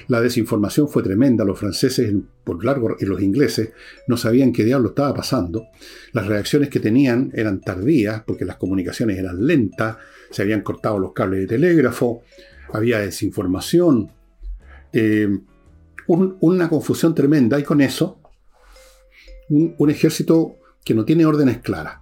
[0.09, 3.71] La desinformación fue tremenda, los franceses por largo y los ingleses
[4.09, 5.67] no sabían qué diablo estaba pasando.
[6.13, 9.97] Las reacciones que tenían eran tardías porque las comunicaciones eran lentas,
[10.31, 12.23] se habían cortado los cables de telégrafo,
[12.73, 14.11] había desinformación,
[14.93, 15.29] eh,
[16.07, 17.59] una confusión tremenda.
[17.59, 18.19] Y con eso
[19.49, 21.99] un ejército que no tiene órdenes claras,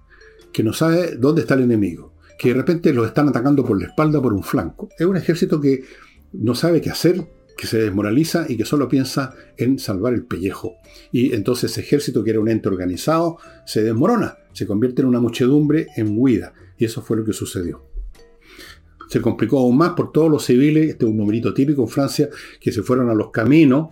[0.53, 3.89] que no sabe dónde está el enemigo, que de repente los están atacando por la
[3.89, 4.89] espalda, por un flanco.
[4.99, 5.85] Es un ejército que
[6.33, 7.27] no sabe qué hacer,
[7.61, 10.77] que se desmoraliza y que solo piensa en salvar el pellejo.
[11.13, 15.89] Y entonces ejército, que era un ente organizado, se desmorona, se convierte en una muchedumbre
[15.95, 16.55] en huida.
[16.79, 17.85] Y eso fue lo que sucedió.
[19.11, 22.31] Se complicó aún más por todos los civiles, este es un numerito típico en Francia,
[22.59, 23.89] que se fueron a los caminos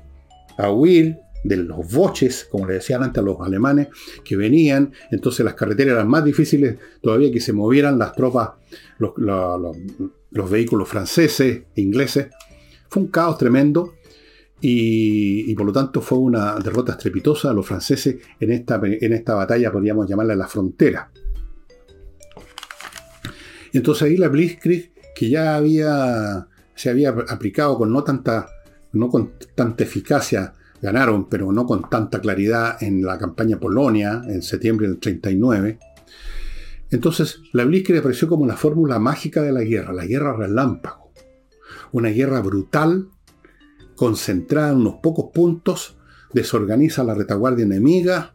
[0.56, 3.88] a huir de los boches, como le decían antes a los alemanes,
[4.24, 8.52] que venían, entonces las carreteras eran más difíciles todavía que se movieran las tropas,
[8.98, 12.28] los, vehículos franceses, ingleses.
[12.88, 13.94] Fue un caos tremendo
[14.60, 19.34] y, por lo tanto fue una derrota estrepitosa a los franceses en esta, en esta
[19.34, 21.10] batalla, podríamos llamarla la frontera.
[23.72, 28.48] Entonces ahí la Blitzkrieg, que ya había, se había aplicado con no tanta,
[28.92, 34.42] no con tanta eficacia Ganaron, pero no con tanta claridad en la campaña Polonia en
[34.42, 35.78] septiembre del 39.
[36.90, 41.07] Entonces, la Blitzkrieg apareció como la fórmula mágica de la guerra, la guerra relámpago.
[41.92, 43.08] Una guerra brutal,
[43.96, 45.96] concentrada en unos pocos puntos,
[46.32, 48.34] desorganiza la retaguardia enemiga,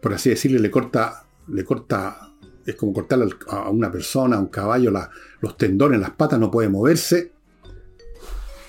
[0.00, 2.32] por así decirle, le corta, le corta,
[2.64, 4.92] es como cortarle a una persona, a un caballo,
[5.40, 7.32] los tendones, las patas, no puede moverse.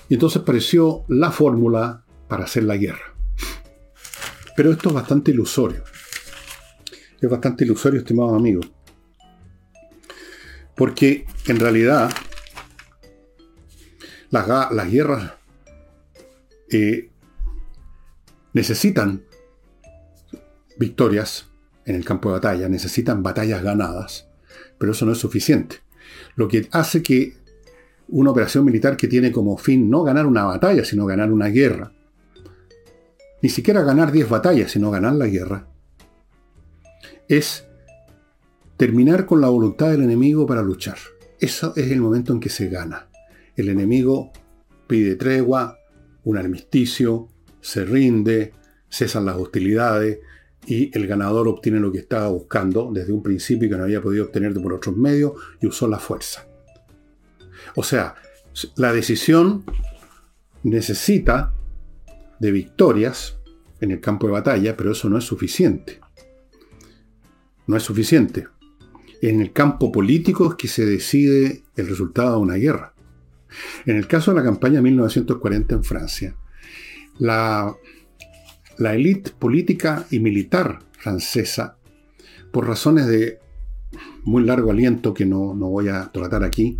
[0.08, 3.14] Y entonces apareció la fórmula para hacer la guerra.
[4.56, 5.84] Pero esto es bastante ilusorio.
[7.20, 8.70] Es bastante ilusorio, estimados amigos.
[10.74, 12.10] Porque en realidad
[14.30, 15.32] las, guerras
[16.70, 17.10] eh,
[18.52, 19.24] necesitan
[20.78, 21.46] victorias
[21.84, 24.28] en el campo de batalla, necesitan batallas ganadas,
[24.78, 25.76] pero eso no es suficiente.
[26.36, 27.36] Lo que hace que
[28.08, 31.92] una operación militar que tiene como fin no ganar una batalla, sino ganar una guerra,
[33.42, 35.66] ni siquiera ganar 10 batallas, sino ganar la guerra,
[37.28, 37.66] es
[38.76, 40.98] terminar con la voluntad del enemigo para luchar.
[41.40, 43.07] Eso es el momento en que se gana.
[43.58, 44.32] El enemigo
[44.86, 45.78] pide tregua,
[46.24, 47.28] un armisticio,
[47.60, 48.54] se rinde,
[48.88, 50.20] cesan las hostilidades
[50.66, 54.24] y el ganador obtiene lo que estaba buscando desde un principio que no había podido
[54.24, 56.46] obtener por otros medios y usó la fuerza.
[57.74, 58.14] O sea,
[58.76, 59.64] la decisión
[60.62, 61.52] necesita
[62.38, 63.38] de victorias
[63.80, 66.00] en el campo de batalla, pero eso no es suficiente.
[67.66, 68.46] No es suficiente
[69.20, 72.94] en el campo político es que se decide el resultado de una guerra.
[73.86, 76.36] En el caso de la campaña 1940 en Francia,
[77.18, 77.74] la,
[78.78, 81.76] la élite política y militar francesa,
[82.52, 83.38] por razones de
[84.24, 86.78] muy largo aliento que no, no voy a tratar aquí,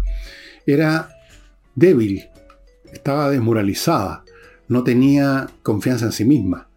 [0.67, 1.09] era
[1.75, 2.29] débil,
[2.93, 4.25] estaba desmoralizada,
[4.69, 6.69] no tenía confianza en sí misma.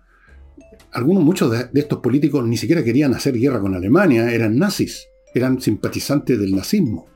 [0.94, 5.62] Algunos, muchos de, estos políticos ni siquiera querían hacer guerra con Alemania, eran nazis eran
[5.62, 7.08] simpatizantes del nazismo.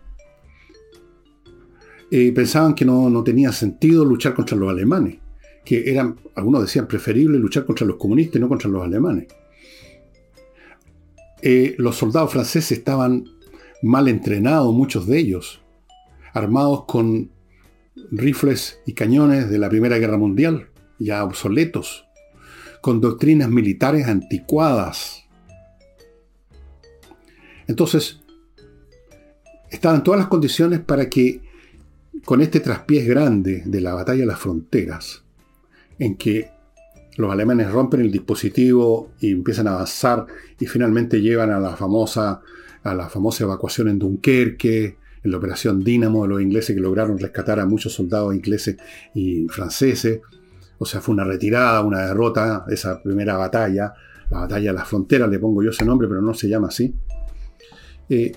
[2.10, 5.18] Pensaban que no, tenía sentido luchar contra los alemanes,
[5.66, 9.28] que eran, algunos decían, preferible luchar contra los comunistas y no contra los alemanes.
[11.42, 13.26] Eh, los soldados franceses estaban
[13.82, 15.62] mal entrenados, muchos de ellos,
[16.34, 17.32] armados con
[18.12, 22.06] rifles y cañones de la Primera Guerra Mundial, ya obsoletos,
[22.82, 25.26] con doctrinas militares anticuadas,
[27.68, 28.22] entonces,
[29.70, 31.42] estaban todas las condiciones para que
[32.24, 35.24] con este traspiés grande de la batalla de las fronteras,
[36.00, 36.50] en que
[37.18, 40.26] los alemanes rompen el dispositivo y empiezan a avanzar
[40.60, 42.42] y finalmente llevan a la famosa,
[42.84, 47.18] a la famosa evacuación en Dunkerque, en la operación Dínamo de los ingleses que lograron
[47.18, 48.78] rescatar a muchos soldados ingleses
[49.14, 50.22] y franceses.
[50.78, 53.94] O sea, fue una retirada, una derrota, esa primera batalla,
[54.30, 56.94] la batalla de las fronteras, le pongo yo ese nombre, pero no se llama así.
[58.10, 58.34] Eh,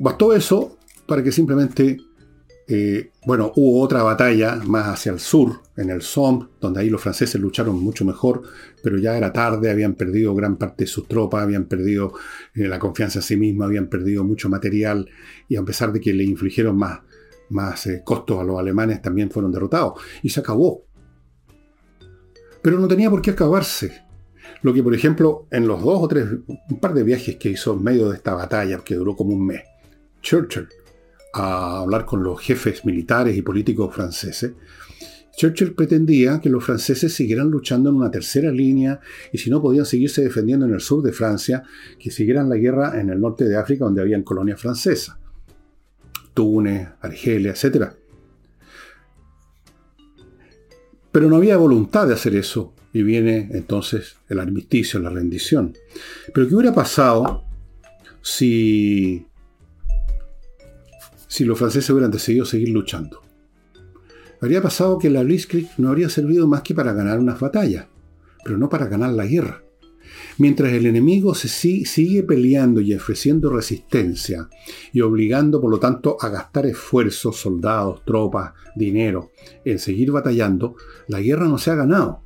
[0.00, 1.98] bastó eso para que simplemente,
[2.66, 7.00] eh, bueno, hubo otra batalla más hacia el sur, en el Somme, donde ahí los
[7.00, 8.42] franceses lucharon mucho mejor,
[8.82, 12.14] pero ya era tarde, habían perdido gran parte de sus tropas, habían perdido
[12.54, 15.08] eh, la confianza en sí mismos, habían perdido mucho material,
[15.48, 17.00] y a pesar de que le infligieron más,
[17.50, 20.00] más costos a los alemanes, también fueron derrotados.
[20.22, 20.84] Y se acabó.
[22.62, 24.04] Pero no tenía por qué acabarse.
[24.62, 27.74] Lo que, por ejemplo, en los dos o tres, un par de viajes que hizo
[27.74, 29.60] en medio de esta batalla, que duró como un mes,
[30.22, 30.68] Churchill,
[31.34, 34.52] a hablar con los jefes militares y políticos franceses,
[35.36, 39.00] Churchill pretendía que los franceses siguieran luchando en una tercera línea
[39.32, 41.64] y si no podían seguirse defendiendo en el sur de Francia,
[41.98, 45.16] que siguieran la guerra en el norte de África donde habían colonias francesas.
[46.32, 47.90] Túnez, Argelia, etc.
[51.10, 55.76] Pero no había voluntad de hacer eso y viene entonces el armisticio, la rendición.
[56.32, 57.44] Pero ¿qué hubiera pasado
[58.22, 59.26] si,
[61.34, 63.20] si los franceses hubieran decidido seguir luchando?
[64.40, 67.86] Habría pasado que la Blitzkrieg no habría servido más que para ganar unas batallas,
[68.44, 69.64] pero no para ganar la guerra.
[70.38, 74.48] Mientras el enemigo sigue peleando y ofreciendo resistencia
[74.92, 79.32] y obligando por lo tanto a gastar esfuerzos, soldados, tropas, dinero
[79.64, 80.76] en seguir batallando,
[81.08, 82.22] la guerra no se ha ganado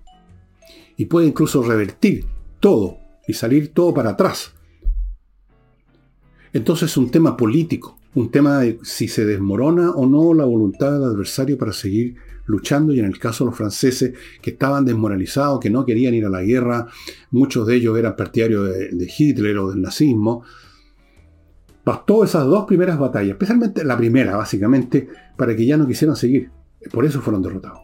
[0.99, 2.27] y puede incluso revertir
[2.61, 4.53] todo y salir todo para atrás.
[6.53, 10.93] Entonces es un tema político, un tema de si se desmorona o no la voluntad
[10.93, 15.61] del adversario para seguir luchando y en el caso de los franceses que estaban desmoralizados,
[15.61, 16.87] que no querían ir a la guerra,
[17.31, 20.43] muchos de ellos eran partidarios de, de Hitler o del nazismo,
[21.85, 26.51] bastó esas dos primeras batallas, especialmente la primera básicamente, para que ya no quisieran seguir.
[26.91, 27.81] Por eso fueron derrotados.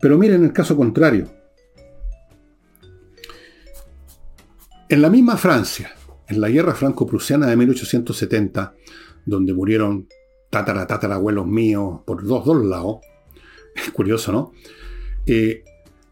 [0.00, 1.28] Pero miren el caso contrario.
[4.88, 5.92] En la misma Francia,
[6.30, 8.74] en la guerra franco-prusiana de 1870,
[9.26, 10.08] donde murieron
[10.48, 12.98] tatara, abuelos míos por dos, dos lados,
[13.74, 14.52] es curioso, ¿no?
[15.26, 15.64] Eh,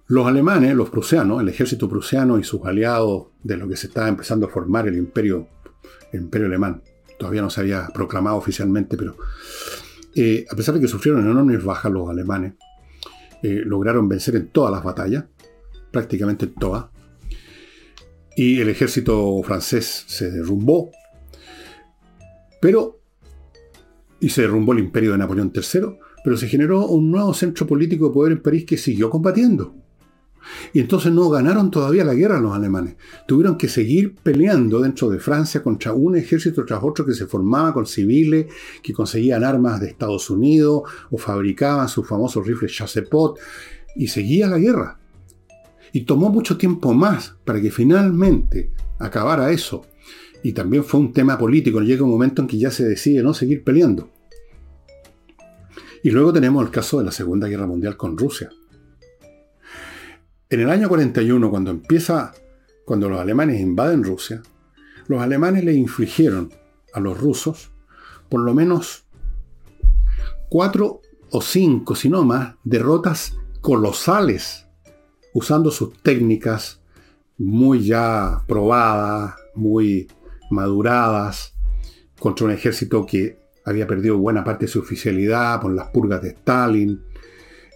[0.08, 4.08] los alemanes, los prusianos, el ejército prusiano y sus aliados de lo que se estaba
[4.08, 5.48] empezando a formar el imperio,
[6.12, 6.82] imperio alemán,
[7.18, 9.16] todavía no se había proclamado oficialmente, pero
[10.14, 12.54] eh, a pesar de que sufrieron enormes bajas los alemanes,
[13.42, 15.26] eh, lograron vencer en todas las batallas,
[15.92, 16.86] prácticamente en todas,
[18.38, 20.92] y el ejército francés se derrumbó.
[22.60, 23.00] Pero,
[24.20, 28.06] y se derrumbó el imperio de Napoleón III, pero se generó un nuevo centro político
[28.06, 29.74] de poder en París que siguió combatiendo.
[30.72, 32.94] Y entonces no ganaron todavía la guerra los alemanes.
[33.26, 37.74] Tuvieron que seguir peleando dentro de Francia contra un ejército tras otro que se formaba
[37.74, 38.46] con civiles,
[38.84, 43.36] que conseguían armas de Estados Unidos o fabricaban sus famosos rifles Chassepot.
[43.96, 44.96] Y seguía la guerra.
[45.98, 48.70] Y tomó mucho tiempo más para que finalmente
[49.00, 49.84] acabara eso.
[50.44, 51.80] Y también fue un tema político.
[51.80, 54.08] Llega un momento en que ya se decide no seguir peleando.
[56.04, 58.48] Y luego tenemos el caso de la Segunda Guerra Mundial con Rusia.
[60.48, 62.32] En el año 41, cuando empieza,
[62.84, 64.40] cuando los alemanes invaden Rusia,
[65.08, 66.52] los alemanes le infligieron
[66.92, 67.72] a los rusos
[68.28, 69.04] por lo menos
[70.48, 71.00] cuatro
[71.32, 74.67] o cinco, si no más, derrotas colosales,
[75.38, 76.80] usando sus técnicas
[77.38, 80.08] muy ya probadas, muy
[80.50, 81.54] maduradas,
[82.18, 86.30] contra un ejército que había perdido buena parte de su oficialidad por las purgas de
[86.30, 87.00] Stalin.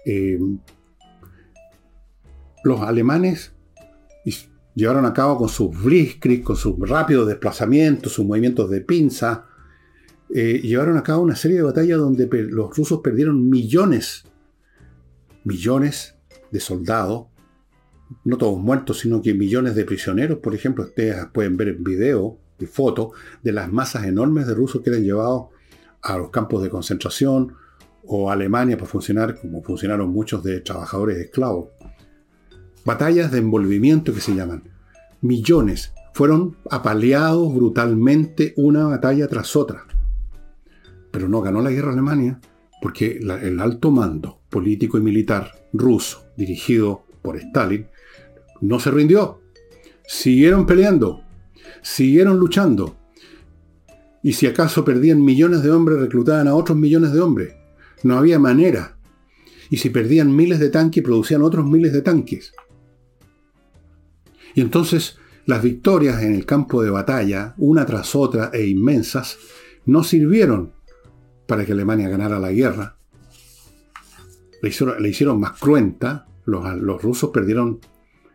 [0.05, 0.39] Eh,
[2.65, 3.53] los alemanes
[4.75, 9.47] llevaron a cabo con sus blitzkrieg, con sus rápidos desplazamientos, sus movimientos de pinza,
[10.35, 14.25] eh, llevaron a cabo una serie de batallas donde los rusos perdieron millones,
[15.45, 16.17] millones
[16.51, 17.27] de soldados,
[18.25, 20.39] no todos muertos, sino que millones de prisioneros.
[20.39, 23.11] Por ejemplo, ustedes pueden ver video y fotos
[23.43, 25.47] de las masas enormes de rusos que eran llevados
[26.03, 27.55] a los campos de concentración
[28.05, 31.69] o a Alemania para funcionar como funcionaron muchos de trabajadores esclavos.
[32.85, 34.65] Batallas de envolvimiento que se llaman.
[35.21, 35.93] Millones.
[36.15, 39.87] Fueron apaleados brutalmente una batalla tras otra.
[41.11, 42.41] Pero no ganó la guerra Alemania
[42.83, 47.87] porque el alto mando político y militar ruso, dirigido por Stalin,
[48.63, 49.43] no se rindió.
[50.07, 51.23] Siguieron peleando,
[51.83, 52.97] siguieron luchando.
[54.23, 57.55] Y si acaso perdían millones de hombres, reclutaban a otros millones de hombres.
[58.03, 58.97] No había manera.
[59.69, 62.55] Y si perdían miles de tanques, producían otros miles de tanques.
[64.55, 69.39] Y entonces las victorias en el campo de batalla, una tras otra e inmensas,
[69.87, 70.73] no sirvieron
[71.47, 72.97] para que Alemania ganara la guerra.
[74.63, 76.27] Le hicieron, más cruenta.
[76.45, 77.81] Los, rusos perdieron,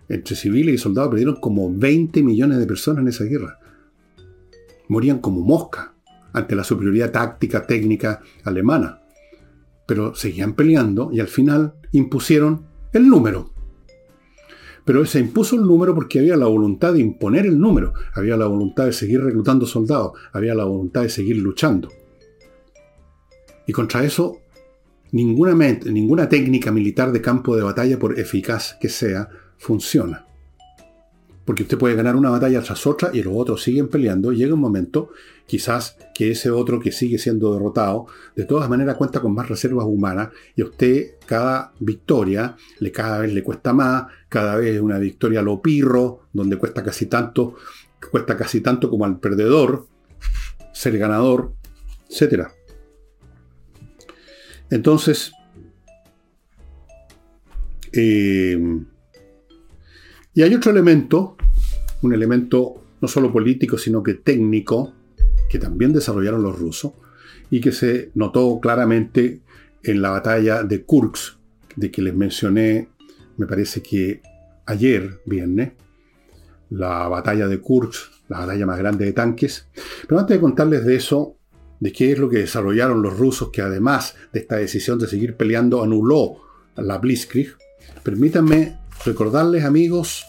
[0.10, 3.60] entre civiles y soldados, perdieron como 20 millones de personas en esa guerra.
[4.88, 5.94] Morían como mosca
[6.34, 9.02] ante la superioridad táctica, técnica alemana.
[9.86, 13.52] Pero seguían peleando y al final impusieron el número.
[14.86, 18.48] Pero se impuso el número porque había la voluntad de imponer el número, había la
[18.48, 21.90] voluntad de seguir reclutando soldados, había la voluntad de seguir luchando.
[23.66, 24.38] Y contra eso,
[25.12, 25.54] ninguna,
[25.86, 29.28] ninguna técnica militar de campo de batalla, por eficaz que sea,
[29.58, 30.26] funciona.
[31.48, 34.34] Porque usted puede ganar una batalla tras otra y los otros siguen peleando.
[34.34, 35.12] Y llega un momento,
[35.46, 39.86] quizás, que ese otro que sigue siendo derrotado, de todas maneras cuenta con más reservas
[39.86, 40.30] humanas.
[40.58, 45.42] Y a usted, cada victoria, le cada vez le cuesta más, cada vez una victoria
[45.42, 47.56] lo pirro, donde cuesta casi tanto,
[48.12, 49.88] cuesta casi tanto como al perdedor,
[50.74, 51.54] ser ganador,
[52.10, 52.50] etc.
[54.70, 55.32] Entonces,
[57.94, 58.60] eh,
[60.38, 61.36] y hay otro elemento,
[62.04, 64.94] un elemento no solo político, sino que técnico,
[65.50, 66.92] que también desarrollaron los rusos,
[67.50, 69.42] y que se notó claramente
[69.82, 71.38] en la batalla de Kursk,
[71.76, 72.88] de que les mencioné,
[73.38, 74.22] me parece que
[74.68, 75.72] ayer, viernes,
[76.70, 79.68] la batalla de Kursk, la batalla más grande de tanques.
[80.08, 81.36] Pero antes de contarles de eso,
[81.80, 85.36] de qué es lo que desarrollaron los rusos, que además de esta decisión de seguir
[85.36, 86.44] peleando anuló
[86.76, 87.56] la Blitzkrieg,
[88.04, 90.26] permítanme recordarles, amigos.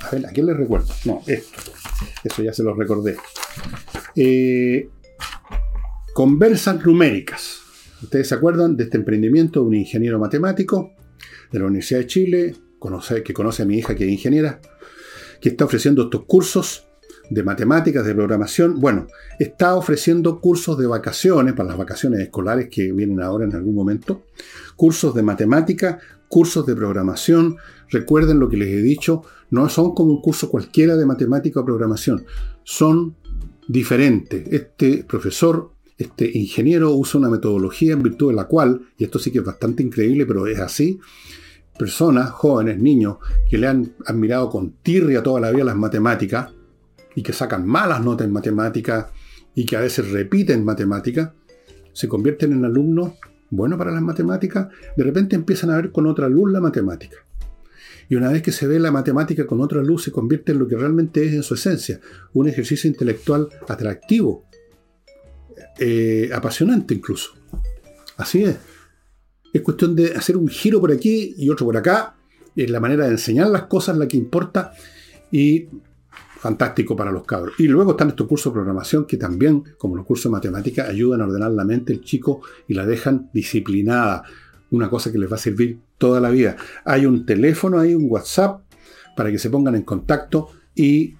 [0.00, 0.92] A ver, ¿a quién les recuerdo?
[1.04, 1.60] No, esto.
[2.22, 3.16] Eso ya se lo recordé.
[4.16, 4.88] Eh,
[6.12, 7.60] conversas numéricas.
[8.02, 10.92] Ustedes se acuerdan de este emprendimiento de un ingeniero matemático
[11.50, 12.56] de la Universidad de Chile,
[13.24, 14.60] que conoce a mi hija que es ingeniera,
[15.40, 16.86] que está ofreciendo estos cursos
[17.34, 18.78] de matemáticas, de programación.
[18.80, 19.08] Bueno,
[19.38, 24.22] está ofreciendo cursos de vacaciones, para las vacaciones escolares que vienen ahora en algún momento,
[24.76, 27.56] cursos de matemática, cursos de programación.
[27.90, 31.64] Recuerden lo que les he dicho, no son como un curso cualquiera de matemática o
[31.64, 32.24] programación,
[32.62, 33.16] son
[33.66, 34.46] diferentes.
[34.52, 39.32] Este profesor, este ingeniero usa una metodología en virtud de la cual, y esto sí
[39.32, 41.00] que es bastante increíble, pero es así,
[41.76, 43.16] personas, jóvenes, niños,
[43.50, 46.52] que le han admirado con tirria toda la vida las matemáticas,
[47.14, 49.06] y que sacan malas notas en matemáticas
[49.54, 51.30] y que a veces repiten matemáticas,
[51.92, 53.12] se convierten en alumnos
[53.50, 57.18] buenos para las matemáticas, de repente empiezan a ver con otra luz la matemática.
[58.08, 60.68] Y una vez que se ve la matemática con otra luz, se convierte en lo
[60.68, 62.00] que realmente es en su esencia,
[62.32, 64.44] un ejercicio intelectual atractivo,
[65.78, 67.34] eh, apasionante incluso.
[68.16, 68.56] Así es.
[69.52, 72.16] Es cuestión de hacer un giro por aquí y otro por acá.
[72.54, 74.72] Es la manera de enseñar las cosas la que importa.
[75.30, 75.68] Y
[76.44, 77.54] fantástico para los cabros.
[77.58, 81.22] Y luego están estos cursos de programación que también, como los cursos de matemática, ayudan
[81.22, 84.24] a ordenar la mente del chico y la dejan disciplinada.
[84.70, 86.56] Una cosa que les va a servir toda la vida.
[86.84, 88.60] Hay un teléfono, hay un WhatsApp
[89.16, 91.14] para que se pongan en contacto y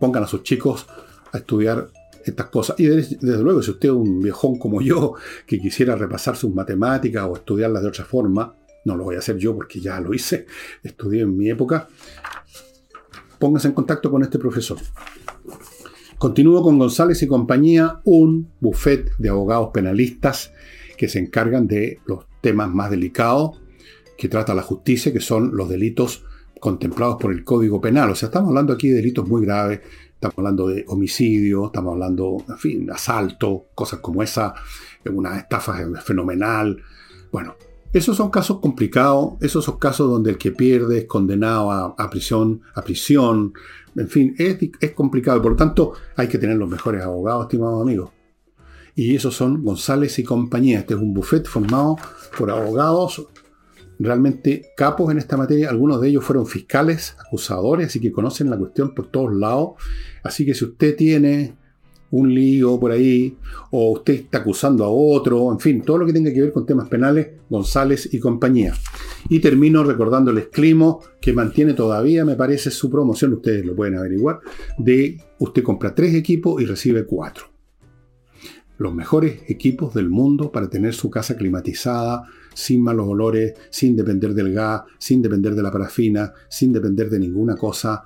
[0.00, 0.86] pongan a sus chicos
[1.30, 1.88] a estudiar
[2.24, 2.80] estas cosas.
[2.80, 5.12] Y desde, luego, si usted es un viejón como yo,
[5.46, 8.56] que quisiera repasar sus matemáticas o estudiarlas de otra forma,
[8.86, 10.46] no lo voy a hacer yo porque ya lo hice,
[10.82, 11.86] estudié en mi época,
[13.44, 14.78] póngase en contacto con este profesor.
[16.16, 20.50] Continúo con González y compañía, un buffet de abogados penalistas
[20.96, 23.60] que se encargan de los temas más delicados
[24.16, 26.24] que trata la justicia, que son los delitos
[26.58, 28.12] contemplados por el Código Penal.
[28.12, 29.80] O sea, estamos hablando aquí de delitos muy graves,
[30.14, 34.54] estamos hablando de homicidio, estamos hablando, en fin, asalto, cosas como esa,
[35.04, 36.82] una estafa fenomenal.
[37.30, 37.56] Bueno,
[37.94, 42.60] esos son casos complicados, esos son casos donde el que pierde es condenado a, prisión,
[42.74, 43.54] a prisión,
[43.94, 47.80] en fin, es, es complicado por lo tanto hay que tener los mejores abogados, estimados
[47.80, 48.10] amigos.
[48.96, 50.80] Y esos son González y compañía.
[50.80, 51.96] Este es un buffet formado
[52.36, 53.26] por abogados
[53.98, 55.70] realmente capos en esta materia.
[55.70, 59.74] Algunos de ellos fueron fiscales, acusadores, así que conocen la cuestión por todos lados.
[60.22, 61.56] Así que si usted tiene
[62.14, 63.36] un lío por ahí,
[63.72, 66.64] o usted está acusando a otro, en fin, todo lo que tenga que ver con
[66.64, 68.72] temas penales, González y compañía.
[69.28, 74.38] Y termino recordándoles Climo, que mantiene todavía, me parece, su promoción, ustedes lo pueden averiguar,
[74.78, 77.46] de usted compra tres equipos y recibe cuatro.
[78.78, 84.34] Los mejores equipos del mundo para tener su casa climatizada, sin malos olores, sin depender
[84.34, 88.04] del gas, sin depender de la parafina, sin depender de ninguna cosa,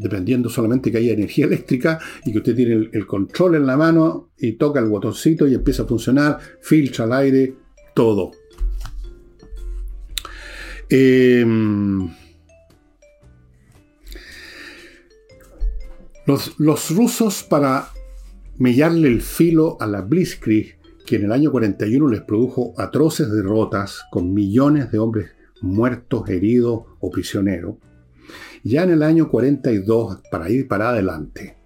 [0.00, 4.30] dependiendo solamente que haya energía eléctrica y que usted tiene el, control en la mano
[4.38, 7.54] y toca el botoncito y empieza a funcionar, filtra el aire,
[7.94, 8.32] todo.
[10.88, 12.08] Em,
[16.26, 17.88] los, los, rusos para
[18.58, 24.02] mellarle el filo a la Blitzkrieg que en el año 41 les produjo atroces derrotas
[24.10, 25.30] con millones de hombres
[25.60, 27.76] muertos, heridos o prisioneros,
[28.64, 31.56] ya en el año 42, para ir para adelante,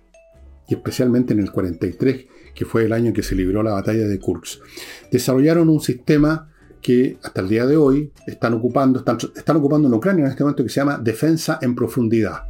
[0.68, 4.06] y especialmente en el 43, que fue el año en que se libró la batalla
[4.06, 4.60] de Kursk,
[5.10, 9.94] desarrollaron un sistema que hasta el día de hoy están ocupando, están, están ocupando en
[9.94, 12.42] Ucrania en este momento que se llama defensa en profundidad.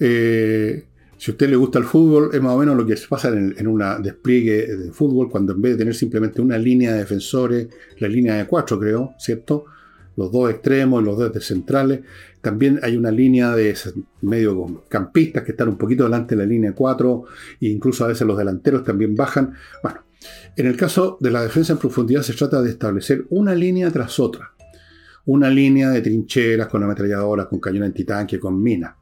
[0.00, 0.84] Eh,
[1.18, 3.66] si a usted le gusta el fútbol, es más o menos lo que pasa en,
[3.66, 8.08] un despliegue de fútbol, cuando en vez de tener simplemente una línea de defensores, la
[8.08, 9.64] línea de cuatro, creo, ¿cierto?
[10.16, 12.00] Los dos extremos y los dos centrales.
[12.40, 13.76] También hay una línea de
[14.22, 17.24] medio campistas que están un poquito delante de la línea 4,
[17.60, 19.54] e incluso a veces los delanteros también bajan.
[19.82, 20.04] Bueno,
[20.56, 24.18] en el caso de la defensa en profundidad se trata de establecer una línea tras
[24.18, 24.52] otra.
[25.26, 28.94] Una línea de trincheras con ametralladoras, con cañones antitanque, con minas.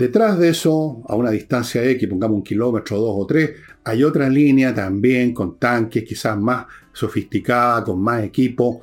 [0.00, 3.50] Detrás de eso, a una distancia X, pongamos un kilómetro, dos o tres,
[3.84, 8.80] hay otra línea también con tanques quizás más sofisticada, con más equipo,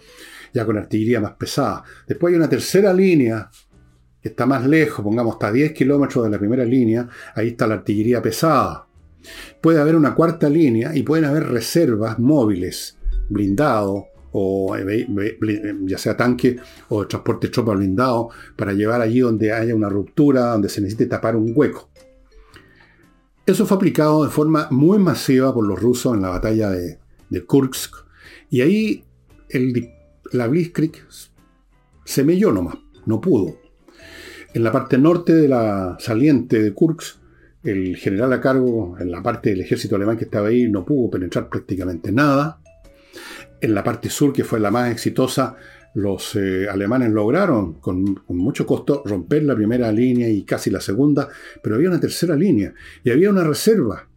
[0.54, 1.84] ya con artillería más pesada.
[2.08, 3.50] Después hay una tercera línea
[4.22, 8.22] está más lejos, pongamos hasta 10 kilómetros de la primera línea, ahí está la artillería
[8.22, 8.88] pesada.
[9.62, 12.98] Puede haber una cuarta línea y pueden haber reservas móviles,
[13.30, 15.08] blindados, o eh,
[15.86, 16.58] ya sea tanque
[16.90, 21.36] o transporte de blindado, para llevar allí donde haya una ruptura, donde se necesite tapar
[21.36, 21.90] un hueco.
[23.46, 27.00] Eso fue aplicado de forma muy masiva por los rusos en la batalla de,
[27.30, 27.96] de Kursk,
[28.50, 29.04] y ahí
[29.50, 29.90] el,
[30.32, 31.04] la Blitzkrieg
[32.06, 33.67] se melló nomás, no pudo.
[34.54, 37.18] En la parte norte de la saliente de Kursk,
[37.64, 41.10] el general a cargo en la parte del ejército alemán que estaba ahí no pudo
[41.12, 42.60] penetrar prácticamente nada.
[43.60, 45.58] En la parte sur, que fue la más exitosa,
[45.96, 51.28] los eh, alemanes lograron con, mucho costo romper la primera línea y casi la segunda,
[51.62, 52.74] pero había una tercera línea
[53.04, 54.08] y había una reserva,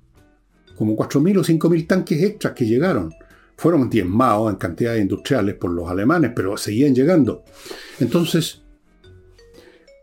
[0.77, 3.13] como 4.000 o 5.000 tanques extras que llegaron.
[3.57, 7.45] Fueron diezmados en cantidades industriales por los alemanes, pero seguían llegando.
[7.99, 8.63] Entonces,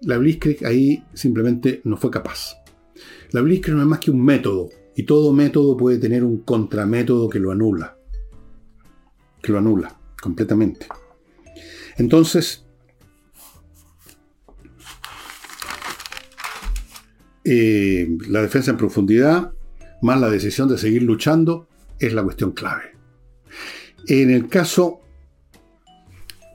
[0.01, 2.57] la Blitzkrieg ahí simplemente no fue capaz.
[3.31, 7.29] La Blitzkrieg no es más que un método, y todo método puede tener un contramétodo
[7.29, 7.97] que lo anula
[9.41, 10.87] que lo anula completamente.
[11.97, 12.65] Entonces,
[17.43, 19.53] eh, la defensa en profundidad,
[20.01, 21.67] más la decisión de seguir luchando,
[21.99, 22.95] es la cuestión clave.
[24.07, 24.99] En el caso,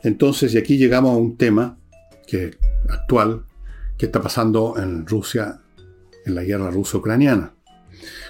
[0.02, 1.78] entonces, y aquí llegamos a un tema
[2.26, 2.56] que
[2.88, 3.44] actual,
[3.96, 5.60] que está pasando en Rusia,
[6.24, 7.54] en la guerra ruso-ucraniana.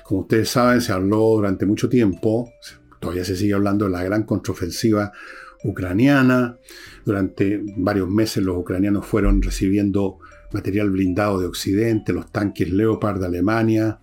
[0.04, 2.50] Como ustedes saben, se habló durante mucho tiempo,
[3.00, 5.12] todavía se sigue hablando de la gran contraofensiva
[5.64, 6.56] ucraniana.
[7.04, 10.18] Durante varios meses los ucranianos fueron recibiendo
[10.52, 13.98] material blindado de Occidente, los tanques Leopard de Alemania,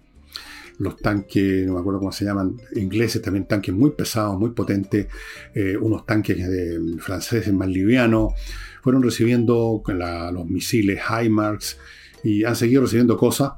[0.79, 5.07] los tanques, no me acuerdo cómo se llaman, ingleses, también tanques muy pesados, muy potentes,
[5.53, 8.33] eh, unos tanques de, franceses más livianos,
[8.81, 11.77] fueron recibiendo los misiles HIMARS
[12.23, 13.53] y han seguido recibiendo cosas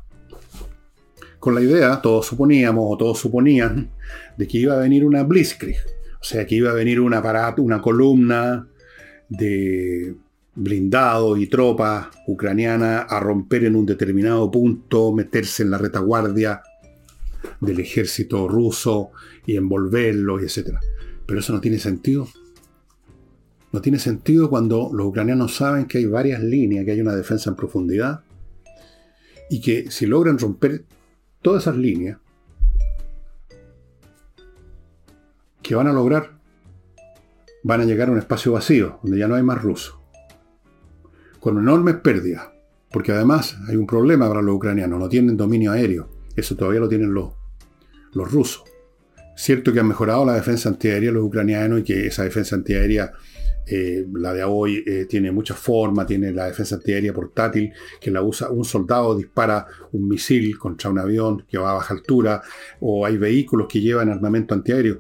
[1.40, 3.90] con la idea, todos suponíamos o todos suponían,
[4.38, 5.78] de que iba a venir una Blitzkrieg,
[6.22, 8.68] o sea, que iba a venir un aparato, una columna
[9.28, 10.16] de
[10.54, 16.62] blindado y tropas ucranianas a romper en un determinado punto, meterse en la retaguardia
[17.60, 19.12] del ejército ruso
[19.46, 20.76] y envolverlo, etc.
[21.26, 22.28] Pero eso no tiene sentido.
[23.72, 27.50] No tiene sentido cuando los ucranianos saben que hay varias líneas, que hay una defensa
[27.50, 28.22] en profundidad
[29.50, 30.86] y que si logran romper
[31.42, 32.20] todas esas líneas,
[35.62, 36.32] que van a lograr,
[37.64, 39.98] van a llegar a un espacio vacío, donde ya no hay más rusos,
[41.40, 42.50] con enormes pérdidas,
[42.92, 46.90] porque además hay un problema para los ucranianos, no tienen dominio aéreo, eso todavía lo
[46.90, 47.34] tienen los,
[48.14, 48.64] los rusos.
[49.36, 53.14] Cierto que han mejorado la defensa antiaérea los ucranianos y que esa defensa antiaérea,
[53.66, 58.22] eh, la de hoy, eh, tiene muchas formas, tiene la defensa antiaérea portátil, que la
[58.22, 62.42] usa un soldado, dispara un misil contra un avión que va a baja altura,
[62.80, 65.00] o hay vehículos que llevan armamento antiaéreo.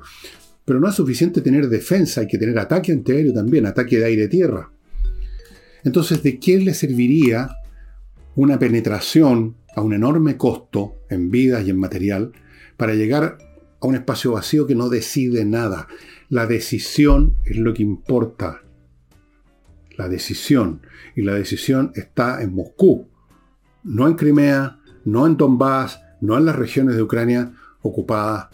[0.64, 4.72] Pero no es suficiente tener defensa, hay que tener ataque antiaéreo también, ataque de aire-tierra.
[5.84, 7.50] Entonces, ¿de qué le serviría
[8.36, 12.32] una penetración a un enorme costo en vidas y en material
[12.78, 13.38] para llegar
[13.80, 15.88] a un espacio vacío que no decide nada.
[16.32, 18.62] La decisión es lo que importa.
[19.98, 20.82] La decisión.
[21.14, 23.10] Y la decisión está en Moscú.
[23.84, 27.52] No en Crimea, no en Donbass, no en las regiones de Ucrania
[27.82, 28.48] ocupadas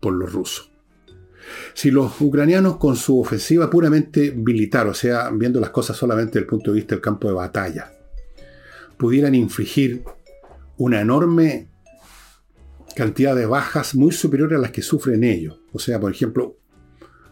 [0.00, 0.72] por los rusos.
[1.72, 6.40] Si los ucranianos con su ofensiva puramente militar, o sea, viendo las cosas solamente desde
[6.40, 7.92] el punto de vista del campo de batalla,
[8.96, 10.02] pudieran infligir
[10.78, 11.68] una enorme
[12.96, 15.60] cantidad de bajas muy superiores a las que sufren ellos.
[15.72, 16.59] O sea, por ejemplo,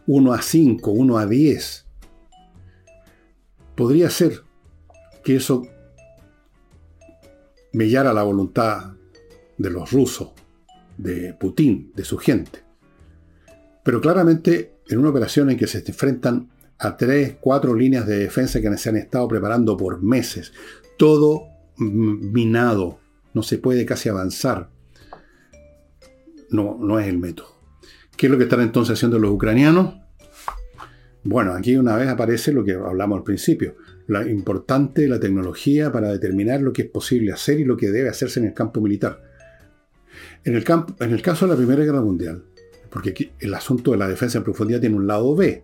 [0.08, 1.86] 1 a 5, 1 a 10.
[3.76, 4.42] Podría ser
[5.22, 5.62] que eso
[7.72, 8.94] mellara la voluntad
[9.56, 10.30] de los rusos,
[10.96, 12.64] de Putin, de su gente.
[13.84, 18.60] Pero claramente en una operación en que se enfrentan a tres, cuatro líneas de defensa
[18.60, 20.52] que se han estado preparando por meses,
[20.96, 21.44] todo
[21.76, 22.98] minado,
[23.32, 24.70] no se puede casi avanzar
[26.50, 27.57] no, no es el método.
[28.18, 29.94] ¿Qué es lo que están entonces haciendo los ucranianos?
[31.22, 33.76] Bueno, aquí una vez aparece lo que hablamos al principio,
[34.08, 38.08] lo importante la tecnología para determinar lo que es posible hacer y lo que debe
[38.08, 39.22] hacerse en el campo militar.
[40.42, 42.42] En el, campo, en el caso de la Primera Guerra Mundial,
[42.90, 45.62] porque el asunto de la defensa en profundidad tiene un lado B.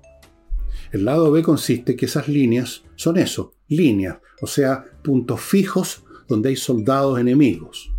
[0.92, 6.50] El lado B consiste que esas líneas son eso, líneas, o sea, puntos fijos donde
[6.50, 7.93] hay soldados enemigos.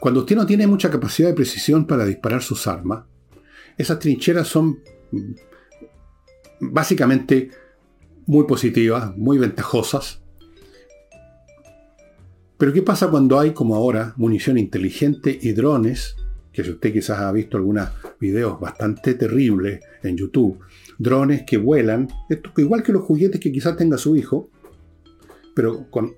[0.00, 3.04] Cuando usted no tiene mucha capacidad de precisión para disparar sus armas,
[3.76, 4.80] esas trincheras son
[5.12, 5.32] mm,
[6.60, 7.50] básicamente
[8.26, 10.22] muy positivas, muy ventajosas.
[12.56, 16.16] Pero ¿qué pasa cuando hay, como ahora, munición inteligente y drones?
[16.52, 17.88] Que si usted quizás ha visto algunos
[18.18, 20.58] videos bastante terribles en YouTube,
[20.98, 22.08] drones que vuelan,
[22.56, 24.50] igual que los juguetes que quizás tenga su hijo,
[25.54, 26.14] pero con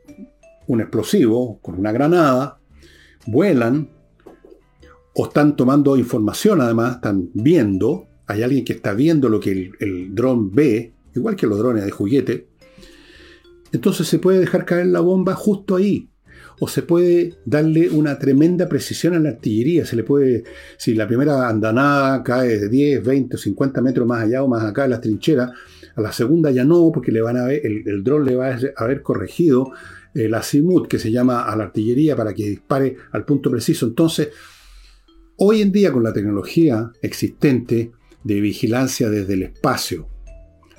[0.66, 2.58] un explosivo, con una granada,
[3.26, 3.88] vuelan
[5.14, 10.14] o están tomando información además, están viendo, hay alguien que está viendo lo que el,
[10.14, 12.48] dron ve, igual que los drones de juguete,
[13.72, 16.08] entonces se puede dejar caer la bomba justo ahí.
[16.60, 19.84] O se puede darle una tremenda precisión a la artillería.
[19.84, 20.44] Se le puede,
[20.76, 24.62] si la primera andanada cae de 10, 20 o 50 metros más allá o más
[24.62, 25.50] acá de las trincheras,
[25.96, 28.48] a la segunda ya no, porque le van a ver, el, el dron le va
[28.50, 29.72] a haber corregido
[30.14, 33.86] el azimut que se llama a la artillería para que dispare al punto preciso.
[33.86, 34.28] Entonces,
[35.36, 37.92] hoy en día con la tecnología existente
[38.22, 40.08] de vigilancia desde el espacio,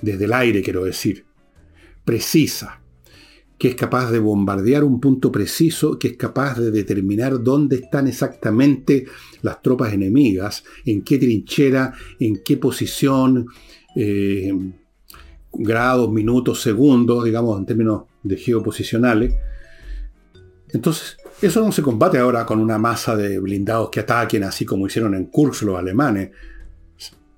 [0.01, 1.25] desde el aire quiero decir,
[2.05, 2.81] precisa,
[3.57, 8.07] que es capaz de bombardear un punto preciso, que es capaz de determinar dónde están
[8.07, 9.05] exactamente
[9.41, 13.47] las tropas enemigas, en qué trinchera, en qué posición,
[13.95, 14.51] eh,
[15.53, 19.33] grados, minutos, segundos, digamos, en términos de geoposicionales.
[20.69, 24.87] Entonces, eso no se combate ahora con una masa de blindados que ataquen, así como
[24.87, 26.31] hicieron en Kursk los alemanes.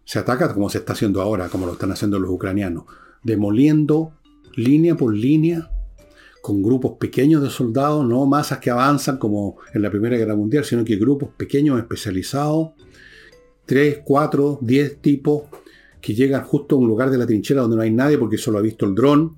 [0.04, 2.86] Se ataca como se está haciendo ahora, como lo están haciendo los ucranianos,
[3.24, 4.14] demoliendo
[4.56, 5.70] línea por línea,
[6.42, 10.64] con grupos pequeños de soldados, no masas que avanzan como en la Primera Guerra Mundial,
[10.64, 12.74] sino que grupos pequeños especializados
[13.66, 15.44] 3, 4, 10 tipos
[16.00, 18.60] que llegan justo a un lugar de la trinchera donde no hay nadie porque solo
[18.60, 19.36] ha visto el dron,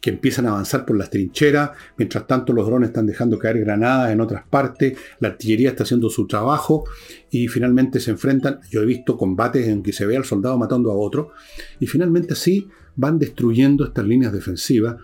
[0.00, 4.12] que empiezan a avanzar por las trincheras, mientras tanto los drones están dejando caer granadas
[4.12, 6.84] en otras partes, la artillería está haciendo su trabajo
[7.30, 10.90] y finalmente se enfrentan, yo he visto combates en que se ve al soldado matando
[10.90, 11.32] a otro,
[11.78, 14.96] y finalmente así van destruyendo estas líneas defensivas,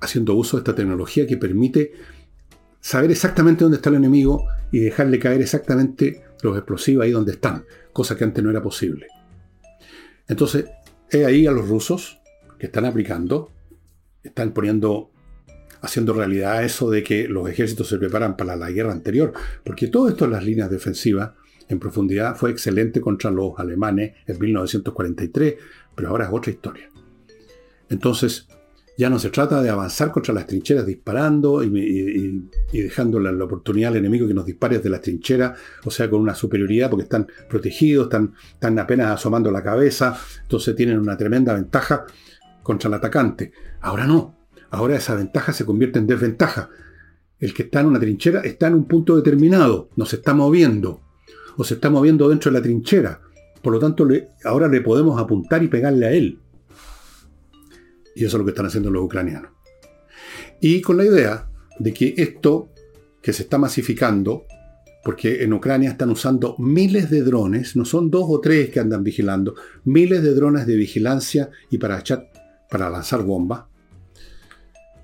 [0.00, 1.92] haciendo uso de esta tecnología que permite
[2.80, 7.64] saber exactamente dónde está el enemigo y dejarle caer exactamente los explosivos ahí donde están,
[7.92, 9.06] cosa que antes no era posible.
[10.26, 10.66] Entonces,
[11.10, 12.20] he ahí a los rusos
[12.58, 13.50] que están aplicando,
[14.22, 15.10] están poniendo,
[15.80, 19.32] haciendo realidad eso de que los ejércitos se preparan para la guerra anterior,
[19.64, 21.32] porque todo esto en las líneas defensivas
[21.68, 25.54] en profundidad fue excelente contra los alemanes en 1943,
[25.94, 26.90] pero ahora es otra historia.
[27.88, 28.48] Entonces,
[29.00, 33.96] ya no se trata de avanzar contra las trincheras disparando y, dejando la, oportunidad al
[33.96, 38.08] enemigo que nos dispare desde las trincheras, o sea, con una superioridad porque están protegidos,
[38.08, 42.04] están, están apenas asomando la cabeza, entonces tienen una tremenda ventaja
[42.62, 43.52] contra el atacante.
[43.80, 44.36] Ahora no,
[44.70, 46.70] ahora esa ventaja se convierte en desventaja.
[47.38, 51.00] El que está en una trinchera está en un punto determinado, no se está moviendo,
[51.56, 53.20] o se está moviendo dentro de la trinchera.
[53.62, 54.06] Por lo tanto,
[54.44, 56.38] ahora le podemos apuntar y pegarle a él.
[58.14, 59.52] Y eso es lo que están haciendo los ucranianos.
[60.60, 61.48] Y con la idea
[61.78, 62.70] de que esto
[63.22, 64.44] que se está masificando,
[65.04, 69.02] porque en Ucrania están usando miles de drones, no son dos o tres que andan
[69.02, 69.54] vigilando,
[69.84, 72.30] miles de drones de vigilancia y para, echar,
[72.70, 73.64] para lanzar bombas.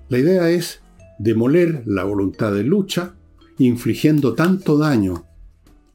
[0.09, 0.81] La idea es
[1.19, 3.15] demoler la voluntad de lucha,
[3.57, 5.25] infligiendo tanto daño,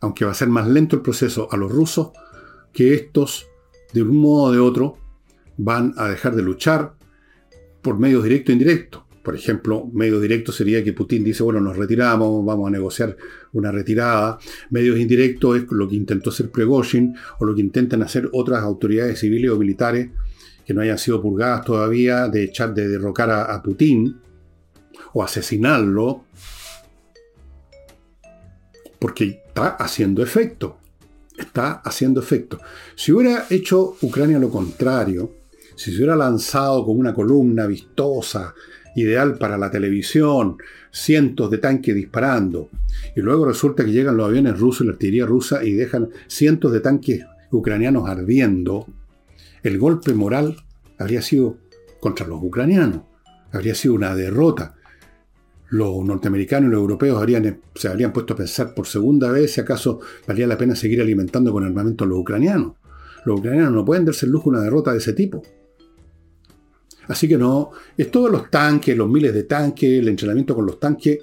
[0.01, 2.11] aunque va a ser más lento el proceso a los rusos,
[2.73, 3.47] que estos,
[3.93, 4.99] de un modo o de otro,
[5.57, 6.95] van a dejar de luchar,
[7.83, 9.07] por medios directo e indirecto.
[9.23, 13.17] Por ejemplo, medio directo sería que Putin dice, bueno, nos retiramos, vamos a negociar
[13.53, 14.39] una retirada.
[14.71, 19.21] Medios indirectos es lo que intentó hacer Prigozhin o lo que intentan hacer otras autoridades
[19.21, 20.11] civiles o militares
[20.65, 24.21] que no hayan sido purgadas todavía de echar, de derrocar a, a Putin
[25.15, 26.25] o asesinarlo,
[28.99, 30.79] porque está haciendo efecto.
[31.37, 32.59] Está haciendo efecto.
[32.95, 35.33] Si hubiera hecho Ucrania lo contrario,
[35.75, 38.55] si se hubiera lanzado con una columna vistosa,
[38.95, 40.59] ideal para la televisión,
[40.91, 42.69] cientos de tanques disparando,
[43.17, 46.73] y luego resulta que llegan los aviones rusos y la artillería rusa y dejan cientos
[46.73, 48.87] de tanques ucranianos ardiendo,
[49.63, 50.57] el golpe moral
[50.99, 51.59] habría sido
[52.01, 53.03] contra los ucranianos,
[53.53, 54.75] habría sido una derrota.
[55.71, 57.25] Los norteamericanos y los europeos
[57.75, 61.53] se habrían puesto a pensar por segunda vez si acaso valía la pena seguir alimentando
[61.53, 62.75] con armamento a los ucranianos.
[63.25, 65.43] Los ucranianos no pueden darse el lujo una derrota de ese tipo.
[67.09, 70.79] Así que no, es todos los tanques, los miles de tanques, el entrenamiento con los
[70.79, 71.19] tanques,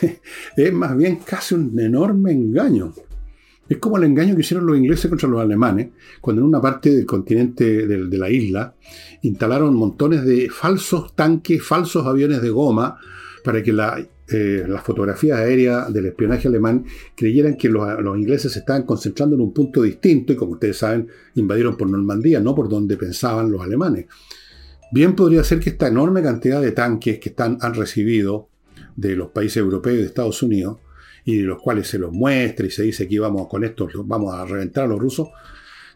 [0.56, 2.92] es más bien casi un enorme engaño.
[3.68, 5.88] Es como el engaño que hicieron los ingleses contra los alemanes,
[6.20, 8.74] cuando en una parte del continente de, la isla
[9.22, 12.98] instalaron montones de falsos tanques, falsos aviones de goma,
[13.44, 13.98] para que la,
[14.28, 19.36] eh, las fotografías aéreas del espionaje alemán creyeran que los, los, ingleses se estaban concentrando
[19.36, 23.50] en un punto distinto y como ustedes saben, invadieron por Normandía, no por donde pensaban
[23.50, 24.06] los alemanes.
[24.90, 28.48] Bien podría ser que esta enorme cantidad de tanques que están, han recibido
[28.96, 30.78] de los países europeos y de Estados Unidos,
[31.28, 34.46] y los cuales se los muestra y se dice que vamos con esto, vamos a
[34.46, 35.28] reventar a los rusos,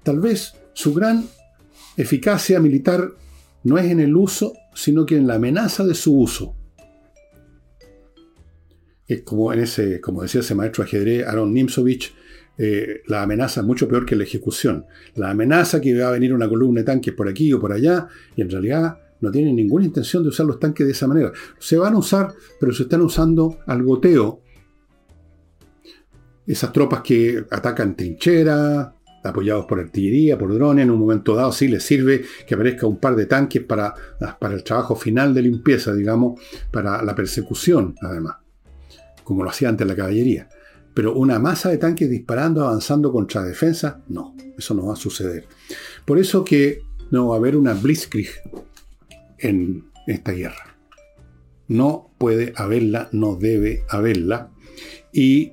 [0.03, 1.25] tal vez su gran
[1.97, 3.09] eficacia militar
[3.65, 6.55] no es en el uso, sino que en la amenaza de su uso.
[9.09, 12.13] Es como en ese, como decía ese maestro ajedrez, Aaron Nimsovich,
[12.59, 14.85] eh, la amenaza es mucho peor que la ejecución.
[15.15, 18.07] La amenaza que va a venir una columna de tanques por aquí o por allá,
[18.37, 21.33] y en realidad no tienen ninguna intención de usar los tanques de esa manera.
[21.59, 24.43] Se van a usar, pero se están usando al goteo.
[26.47, 28.89] Esas tropas que atacan trincheras,
[29.25, 32.99] apoyados por artillería, por drones, en un momento dado sí les sirve que aparezca un
[32.99, 33.95] par de tanques para,
[34.39, 36.41] para el trabajo final de limpieza, digamos,
[36.71, 38.37] para la persecución, además,
[39.23, 40.49] como lo hacía antes la caballería.
[40.95, 45.47] Pero una masa de tanques disparando, avanzando contra defensa, no, eso no va a suceder.
[46.05, 48.29] Por eso que no va a haber una blitzkrieg
[49.39, 50.77] en esta guerra.
[51.69, 54.51] No puede haberla, no debe haberla.
[55.13, 55.53] Y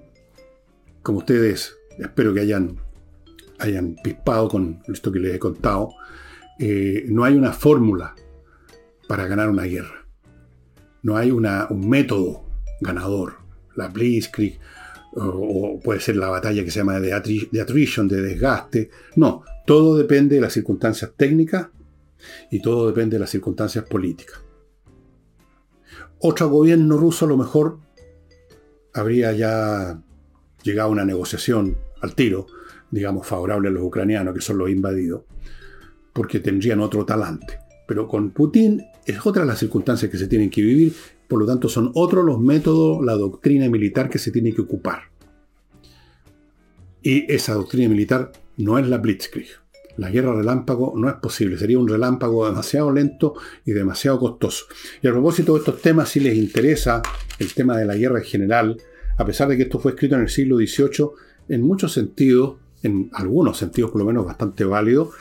[1.09, 2.79] como ustedes espero que hayan,
[3.57, 5.95] hayan pispado con esto que les he contado,
[6.59, 8.13] eh, no hay una fórmula
[9.07, 10.05] para ganar una guerra.
[11.01, 11.47] No hay un
[11.89, 12.45] método
[12.79, 13.37] ganador.
[13.75, 14.59] La Blitzkrieg
[15.15, 18.91] o puede ser la batalla que se llama de, attrition, de desgaste.
[19.15, 21.69] No, todo depende de las circunstancias técnicas
[22.51, 24.39] y todo depende de las circunstancias políticas.
[26.19, 27.79] Otro gobierno ruso a lo mejor
[28.93, 30.03] habría ya
[30.63, 32.47] llegado a una negociación al tiro,
[32.91, 35.23] digamos, favorable a los ucranianos, que son los invadidos,
[36.13, 37.59] porque tendrían otro talante.
[37.87, 40.93] Pero con Putin es otra de las circunstancias que se tienen que vivir,
[41.27, 45.03] por lo tanto son otros los métodos, la doctrina militar que se tiene que ocupar.
[47.01, 49.47] Y esa doctrina militar no es la Blitzkrieg.
[49.97, 53.33] La guerra relámpago no es posible, sería un relámpago demasiado lento
[53.65, 54.65] y demasiado costoso.
[55.01, 57.01] Y a propósito de estos temas, si les interesa
[57.37, 58.77] el tema de la guerra en general,
[59.19, 61.09] a pesar de que esto fue escrito en el siglo XVIII,
[61.49, 65.11] en muchos sentidos, en algunos sentidos por lo menos bastante válido,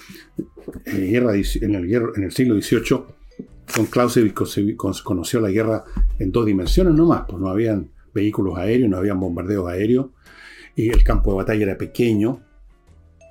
[0.84, 3.02] en, el, siglo XVIII,
[3.74, 4.34] con Clausewitz
[5.02, 5.84] conoció la guerra
[6.20, 10.06] en dos dimensiones nomás, pues no habían vehículos aéreos, no habían bombardeos aéreos,
[10.76, 12.40] y el campo de batalla era pequeño,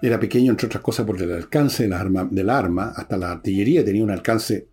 [0.01, 3.31] era pequeño entre otras cosas por el alcance de la arma, del arma, hasta la
[3.31, 4.67] artillería tenía un alcance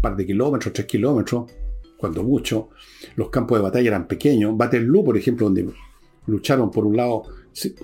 [0.00, 1.50] par de kilómetros, tres kilómetros,
[1.98, 2.70] cuando mucho.
[3.16, 4.54] Los campos de batalla eran pequeños.
[4.56, 5.68] Waterloo, por ejemplo, donde
[6.26, 7.24] lucharon por un lado,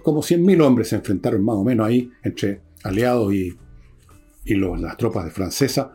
[0.02, 3.58] como 100.000 hombres se enfrentaron más o menos ahí entre aliados y,
[4.46, 5.88] las tropas de francesas.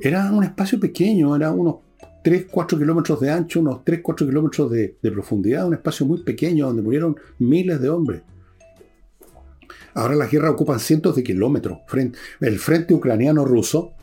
[0.00, 1.76] Era un espacio pequeño, era unos
[2.22, 6.22] 3, 4 kilómetros de ancho, unos 3, 4 kilómetros de, de profundidad, un espacio muy
[6.22, 8.22] pequeño donde murieron miles de hombres.
[9.94, 11.78] Ahora las guerras ocupan cientos de kilómetros.
[12.40, 13.94] El frente ucraniano-ruso,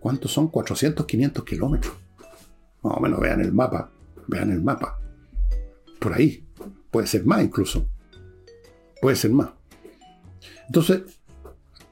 [0.00, 0.48] ¿cuántos son?
[0.48, 2.01] 400, 500 kilómetros.
[2.82, 3.90] Más o menos, vean el mapa.
[4.28, 4.98] Vean el mapa.
[5.98, 6.44] Por ahí.
[6.90, 7.88] Puede ser más incluso.
[9.00, 9.50] Puede ser más.
[10.66, 11.02] Entonces,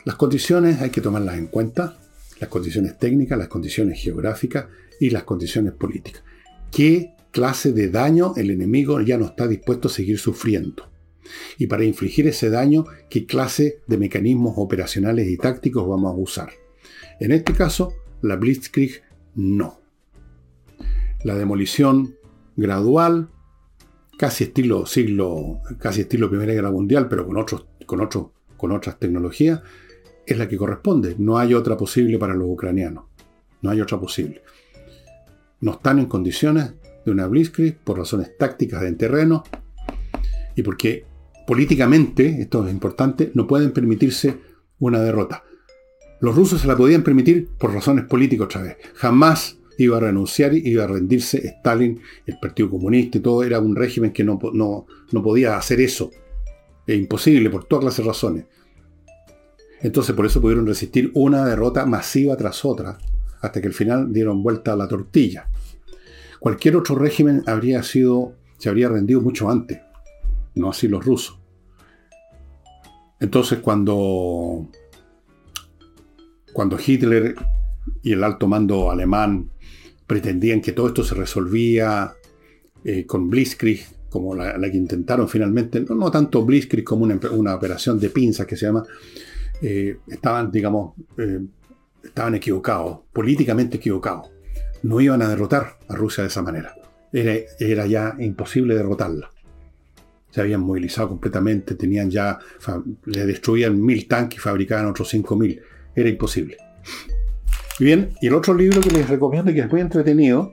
[0.04, 1.98] las condiciones hay que tomarlas en cuenta.
[2.38, 4.66] Las condiciones técnicas, las condiciones geográficas
[4.98, 6.22] y las condiciones políticas.
[6.70, 10.90] ¿Qué clase de daño el enemigo ya no está dispuesto a seguir sufriendo?
[11.58, 16.50] Y para infligir ese daño, ¿qué clase de mecanismos operacionales y tácticos vamos a usar?
[17.20, 19.02] En este caso, la Blitzkrieg
[19.34, 19.79] no.
[21.22, 22.16] La demolición
[22.56, 23.28] gradual,
[24.18, 28.98] casi estilo siglo, casi estilo Primera Guerra Mundial, pero con, otros, con, otros, con otras
[28.98, 29.60] tecnologías,
[30.26, 31.16] es la que corresponde.
[31.18, 33.04] No hay otra posible para los ucranianos.
[33.62, 34.42] No hay otra posible.
[35.60, 36.72] No están en condiciones
[37.04, 39.44] de una Blitzkrieg por razones tácticas en terreno
[40.54, 41.04] y porque
[41.46, 44.38] políticamente, esto es importante, no pueden permitirse
[44.78, 45.44] una derrota.
[46.20, 48.76] Los rusos se la podían permitir por razones políticas otra vez.
[48.94, 53.42] Jamás iba a renunciar, y iba a rendirse Stalin, el Partido Comunista y todo.
[53.42, 56.10] Era un régimen que no, no, no podía hacer eso.
[56.86, 58.46] Es imposible por todas las razones.
[59.82, 62.98] Entonces por eso pudieron resistir una derrota masiva tras otra,
[63.40, 65.48] hasta que al final dieron vuelta a la tortilla.
[66.38, 69.80] Cualquier otro régimen habría sido, se habría rendido mucho antes,
[70.54, 71.38] no así los rusos.
[73.20, 74.68] Entonces cuando,
[76.52, 77.34] cuando Hitler
[78.02, 79.50] y el alto mando alemán
[80.10, 82.12] pretendían que todo esto se resolvía
[82.82, 88.10] eh, con Blitzkrieg, como la, que intentaron finalmente, no, tanto Blitzkrieg como una, operación de
[88.10, 88.82] pinzas que se llama,
[89.62, 91.38] eh, estaban, digamos, eh,
[92.02, 94.32] estaban equivocados, políticamente equivocados.
[94.82, 96.74] No iban a derrotar a Rusia de esa manera.
[97.12, 99.30] era ya imposible derrotarla
[100.28, 102.38] se habían movilizado completamente, tenían ya,
[103.04, 105.60] le destruían mil tanques y fabricaban otros cinco mil.
[105.94, 106.56] Era imposible.
[107.80, 110.52] Bien, y el otro libro que les recomiendo que es muy entretenido,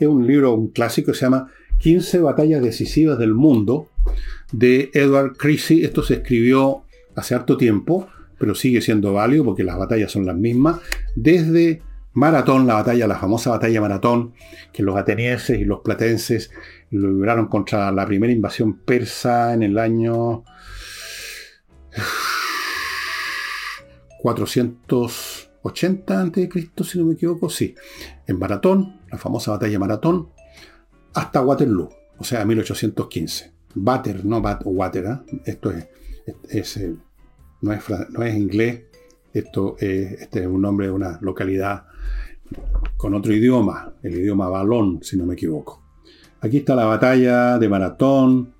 [0.00, 1.48] es un libro, un clásico, se llama
[1.78, 3.88] 15 batallas decisivas del mundo,
[4.50, 5.84] de Edward Creasy.
[5.84, 6.82] Esto se escribió
[7.14, 10.80] hace harto tiempo, pero sigue siendo válido porque las batallas son las mismas,
[11.14, 11.82] desde
[12.14, 14.32] Maratón, la batalla, la famosa batalla Maratón,
[14.72, 16.50] que los atenienses y los platenses
[16.90, 20.42] libraron contra la primera invasión persa en el año
[25.72, 27.74] 480 a.C., si no me equivoco, sí.
[28.26, 30.28] En Maratón, la famosa batalla Maratón,
[31.14, 31.88] hasta Waterloo,
[32.18, 33.52] o sea, 1815.
[33.74, 35.40] Bater, no bat, Water, ¿eh?
[35.44, 36.78] esto es,
[37.60, 38.84] no, es, no es inglés,
[39.32, 41.84] esto este es un nombre de una localidad
[42.96, 45.82] con otro idioma, el idioma balón, si no me equivoco.
[46.40, 48.54] Aquí está la batalla de Maratón,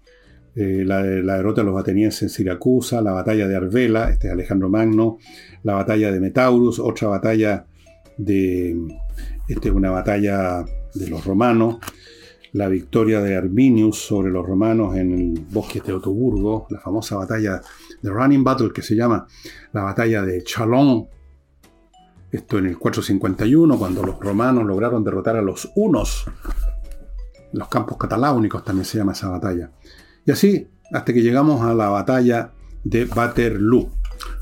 [0.56, 4.68] eh, la, derrota de los atenienses en Siracusa, la batalla de Arvela, este es Alejandro
[4.68, 5.18] Magno,
[5.62, 7.66] la batalla de Metaurus, otra batalla
[8.16, 8.74] de,
[9.46, 11.76] este, una batalla de los romanos,
[12.52, 17.60] la victoria de Arminius sobre los romanos en el bosque de Otoburgo, la famosa batalla
[18.00, 19.26] de Running Battle que se llama
[19.72, 21.06] la batalla de Chalon,
[22.32, 26.26] esto en el 451, cuando los romanos lograron derrotar a los hunos
[27.52, 29.70] los campos cataláunicos también se llama esa batalla.
[30.26, 32.52] Y así, hasta que llegamos a la batalla
[32.84, 33.90] de Waterloo.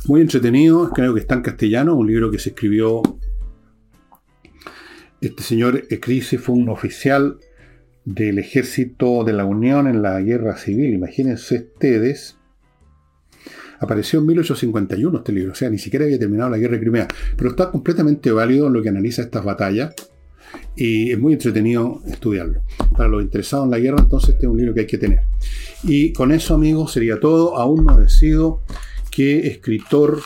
[0.07, 3.03] Muy entretenido, creo que está en castellano, un libro que se escribió.
[5.21, 7.39] Este señor Ecrisi fue un oficial
[8.05, 10.95] del ejército de la Unión en la guerra civil.
[10.95, 12.37] Imagínense ustedes,
[13.81, 17.09] Apareció en 1851 este libro, o sea, ni siquiera había terminado la guerra de Crimea,
[17.37, 19.95] pero está completamente válido en lo que analiza estas batallas
[20.77, 22.63] y es muy entretenido estudiarlo.
[22.97, 25.21] Para los interesados en la guerra, entonces este es un libro que hay que tener.
[25.87, 27.57] Y con eso, amigos, sería todo.
[27.57, 28.63] Aún no decido
[29.11, 30.21] qué escritor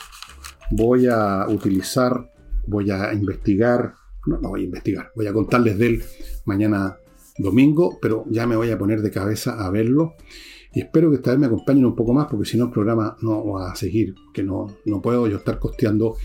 [0.70, 2.30] voy a utilizar,
[2.68, 3.94] voy a investigar,
[4.26, 6.02] no, no voy a investigar, voy a contarles de él
[6.44, 6.96] mañana
[7.38, 10.14] domingo, pero ya me voy a poner de cabeza a verlo.
[10.72, 13.16] Y espero que esta vez me acompañen un poco más, porque si no el programa
[13.22, 16.16] no va a seguir, que no, no puedo yo estar costeando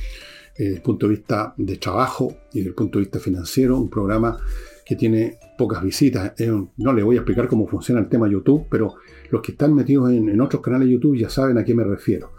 [0.56, 3.80] eh, desde el punto de vista de trabajo y desde el punto de vista financiero,
[3.80, 4.38] un programa
[4.86, 6.34] que tiene pocas visitas.
[6.78, 8.96] no le voy a explicar cómo funciona el tema YouTube, pero
[9.34, 11.84] los que están metidos en, en otros canales de YouTube ya saben a qué me
[11.84, 12.34] refiero.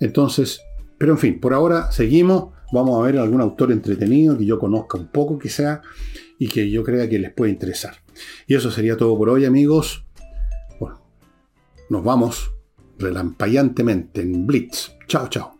[0.00, 0.60] Entonces,
[0.98, 2.52] pero en fin, por ahora seguimos.
[2.72, 5.80] Vamos a ver algún autor entretenido que yo conozca un poco quizá
[6.36, 7.94] y que yo crea que les puede interesar.
[8.48, 10.04] Y eso sería todo por hoy, amigos.
[10.80, 11.00] Bueno,
[11.88, 12.52] nos vamos
[12.98, 14.90] relampayantemente en Blitz.
[15.06, 15.53] Chao, chao.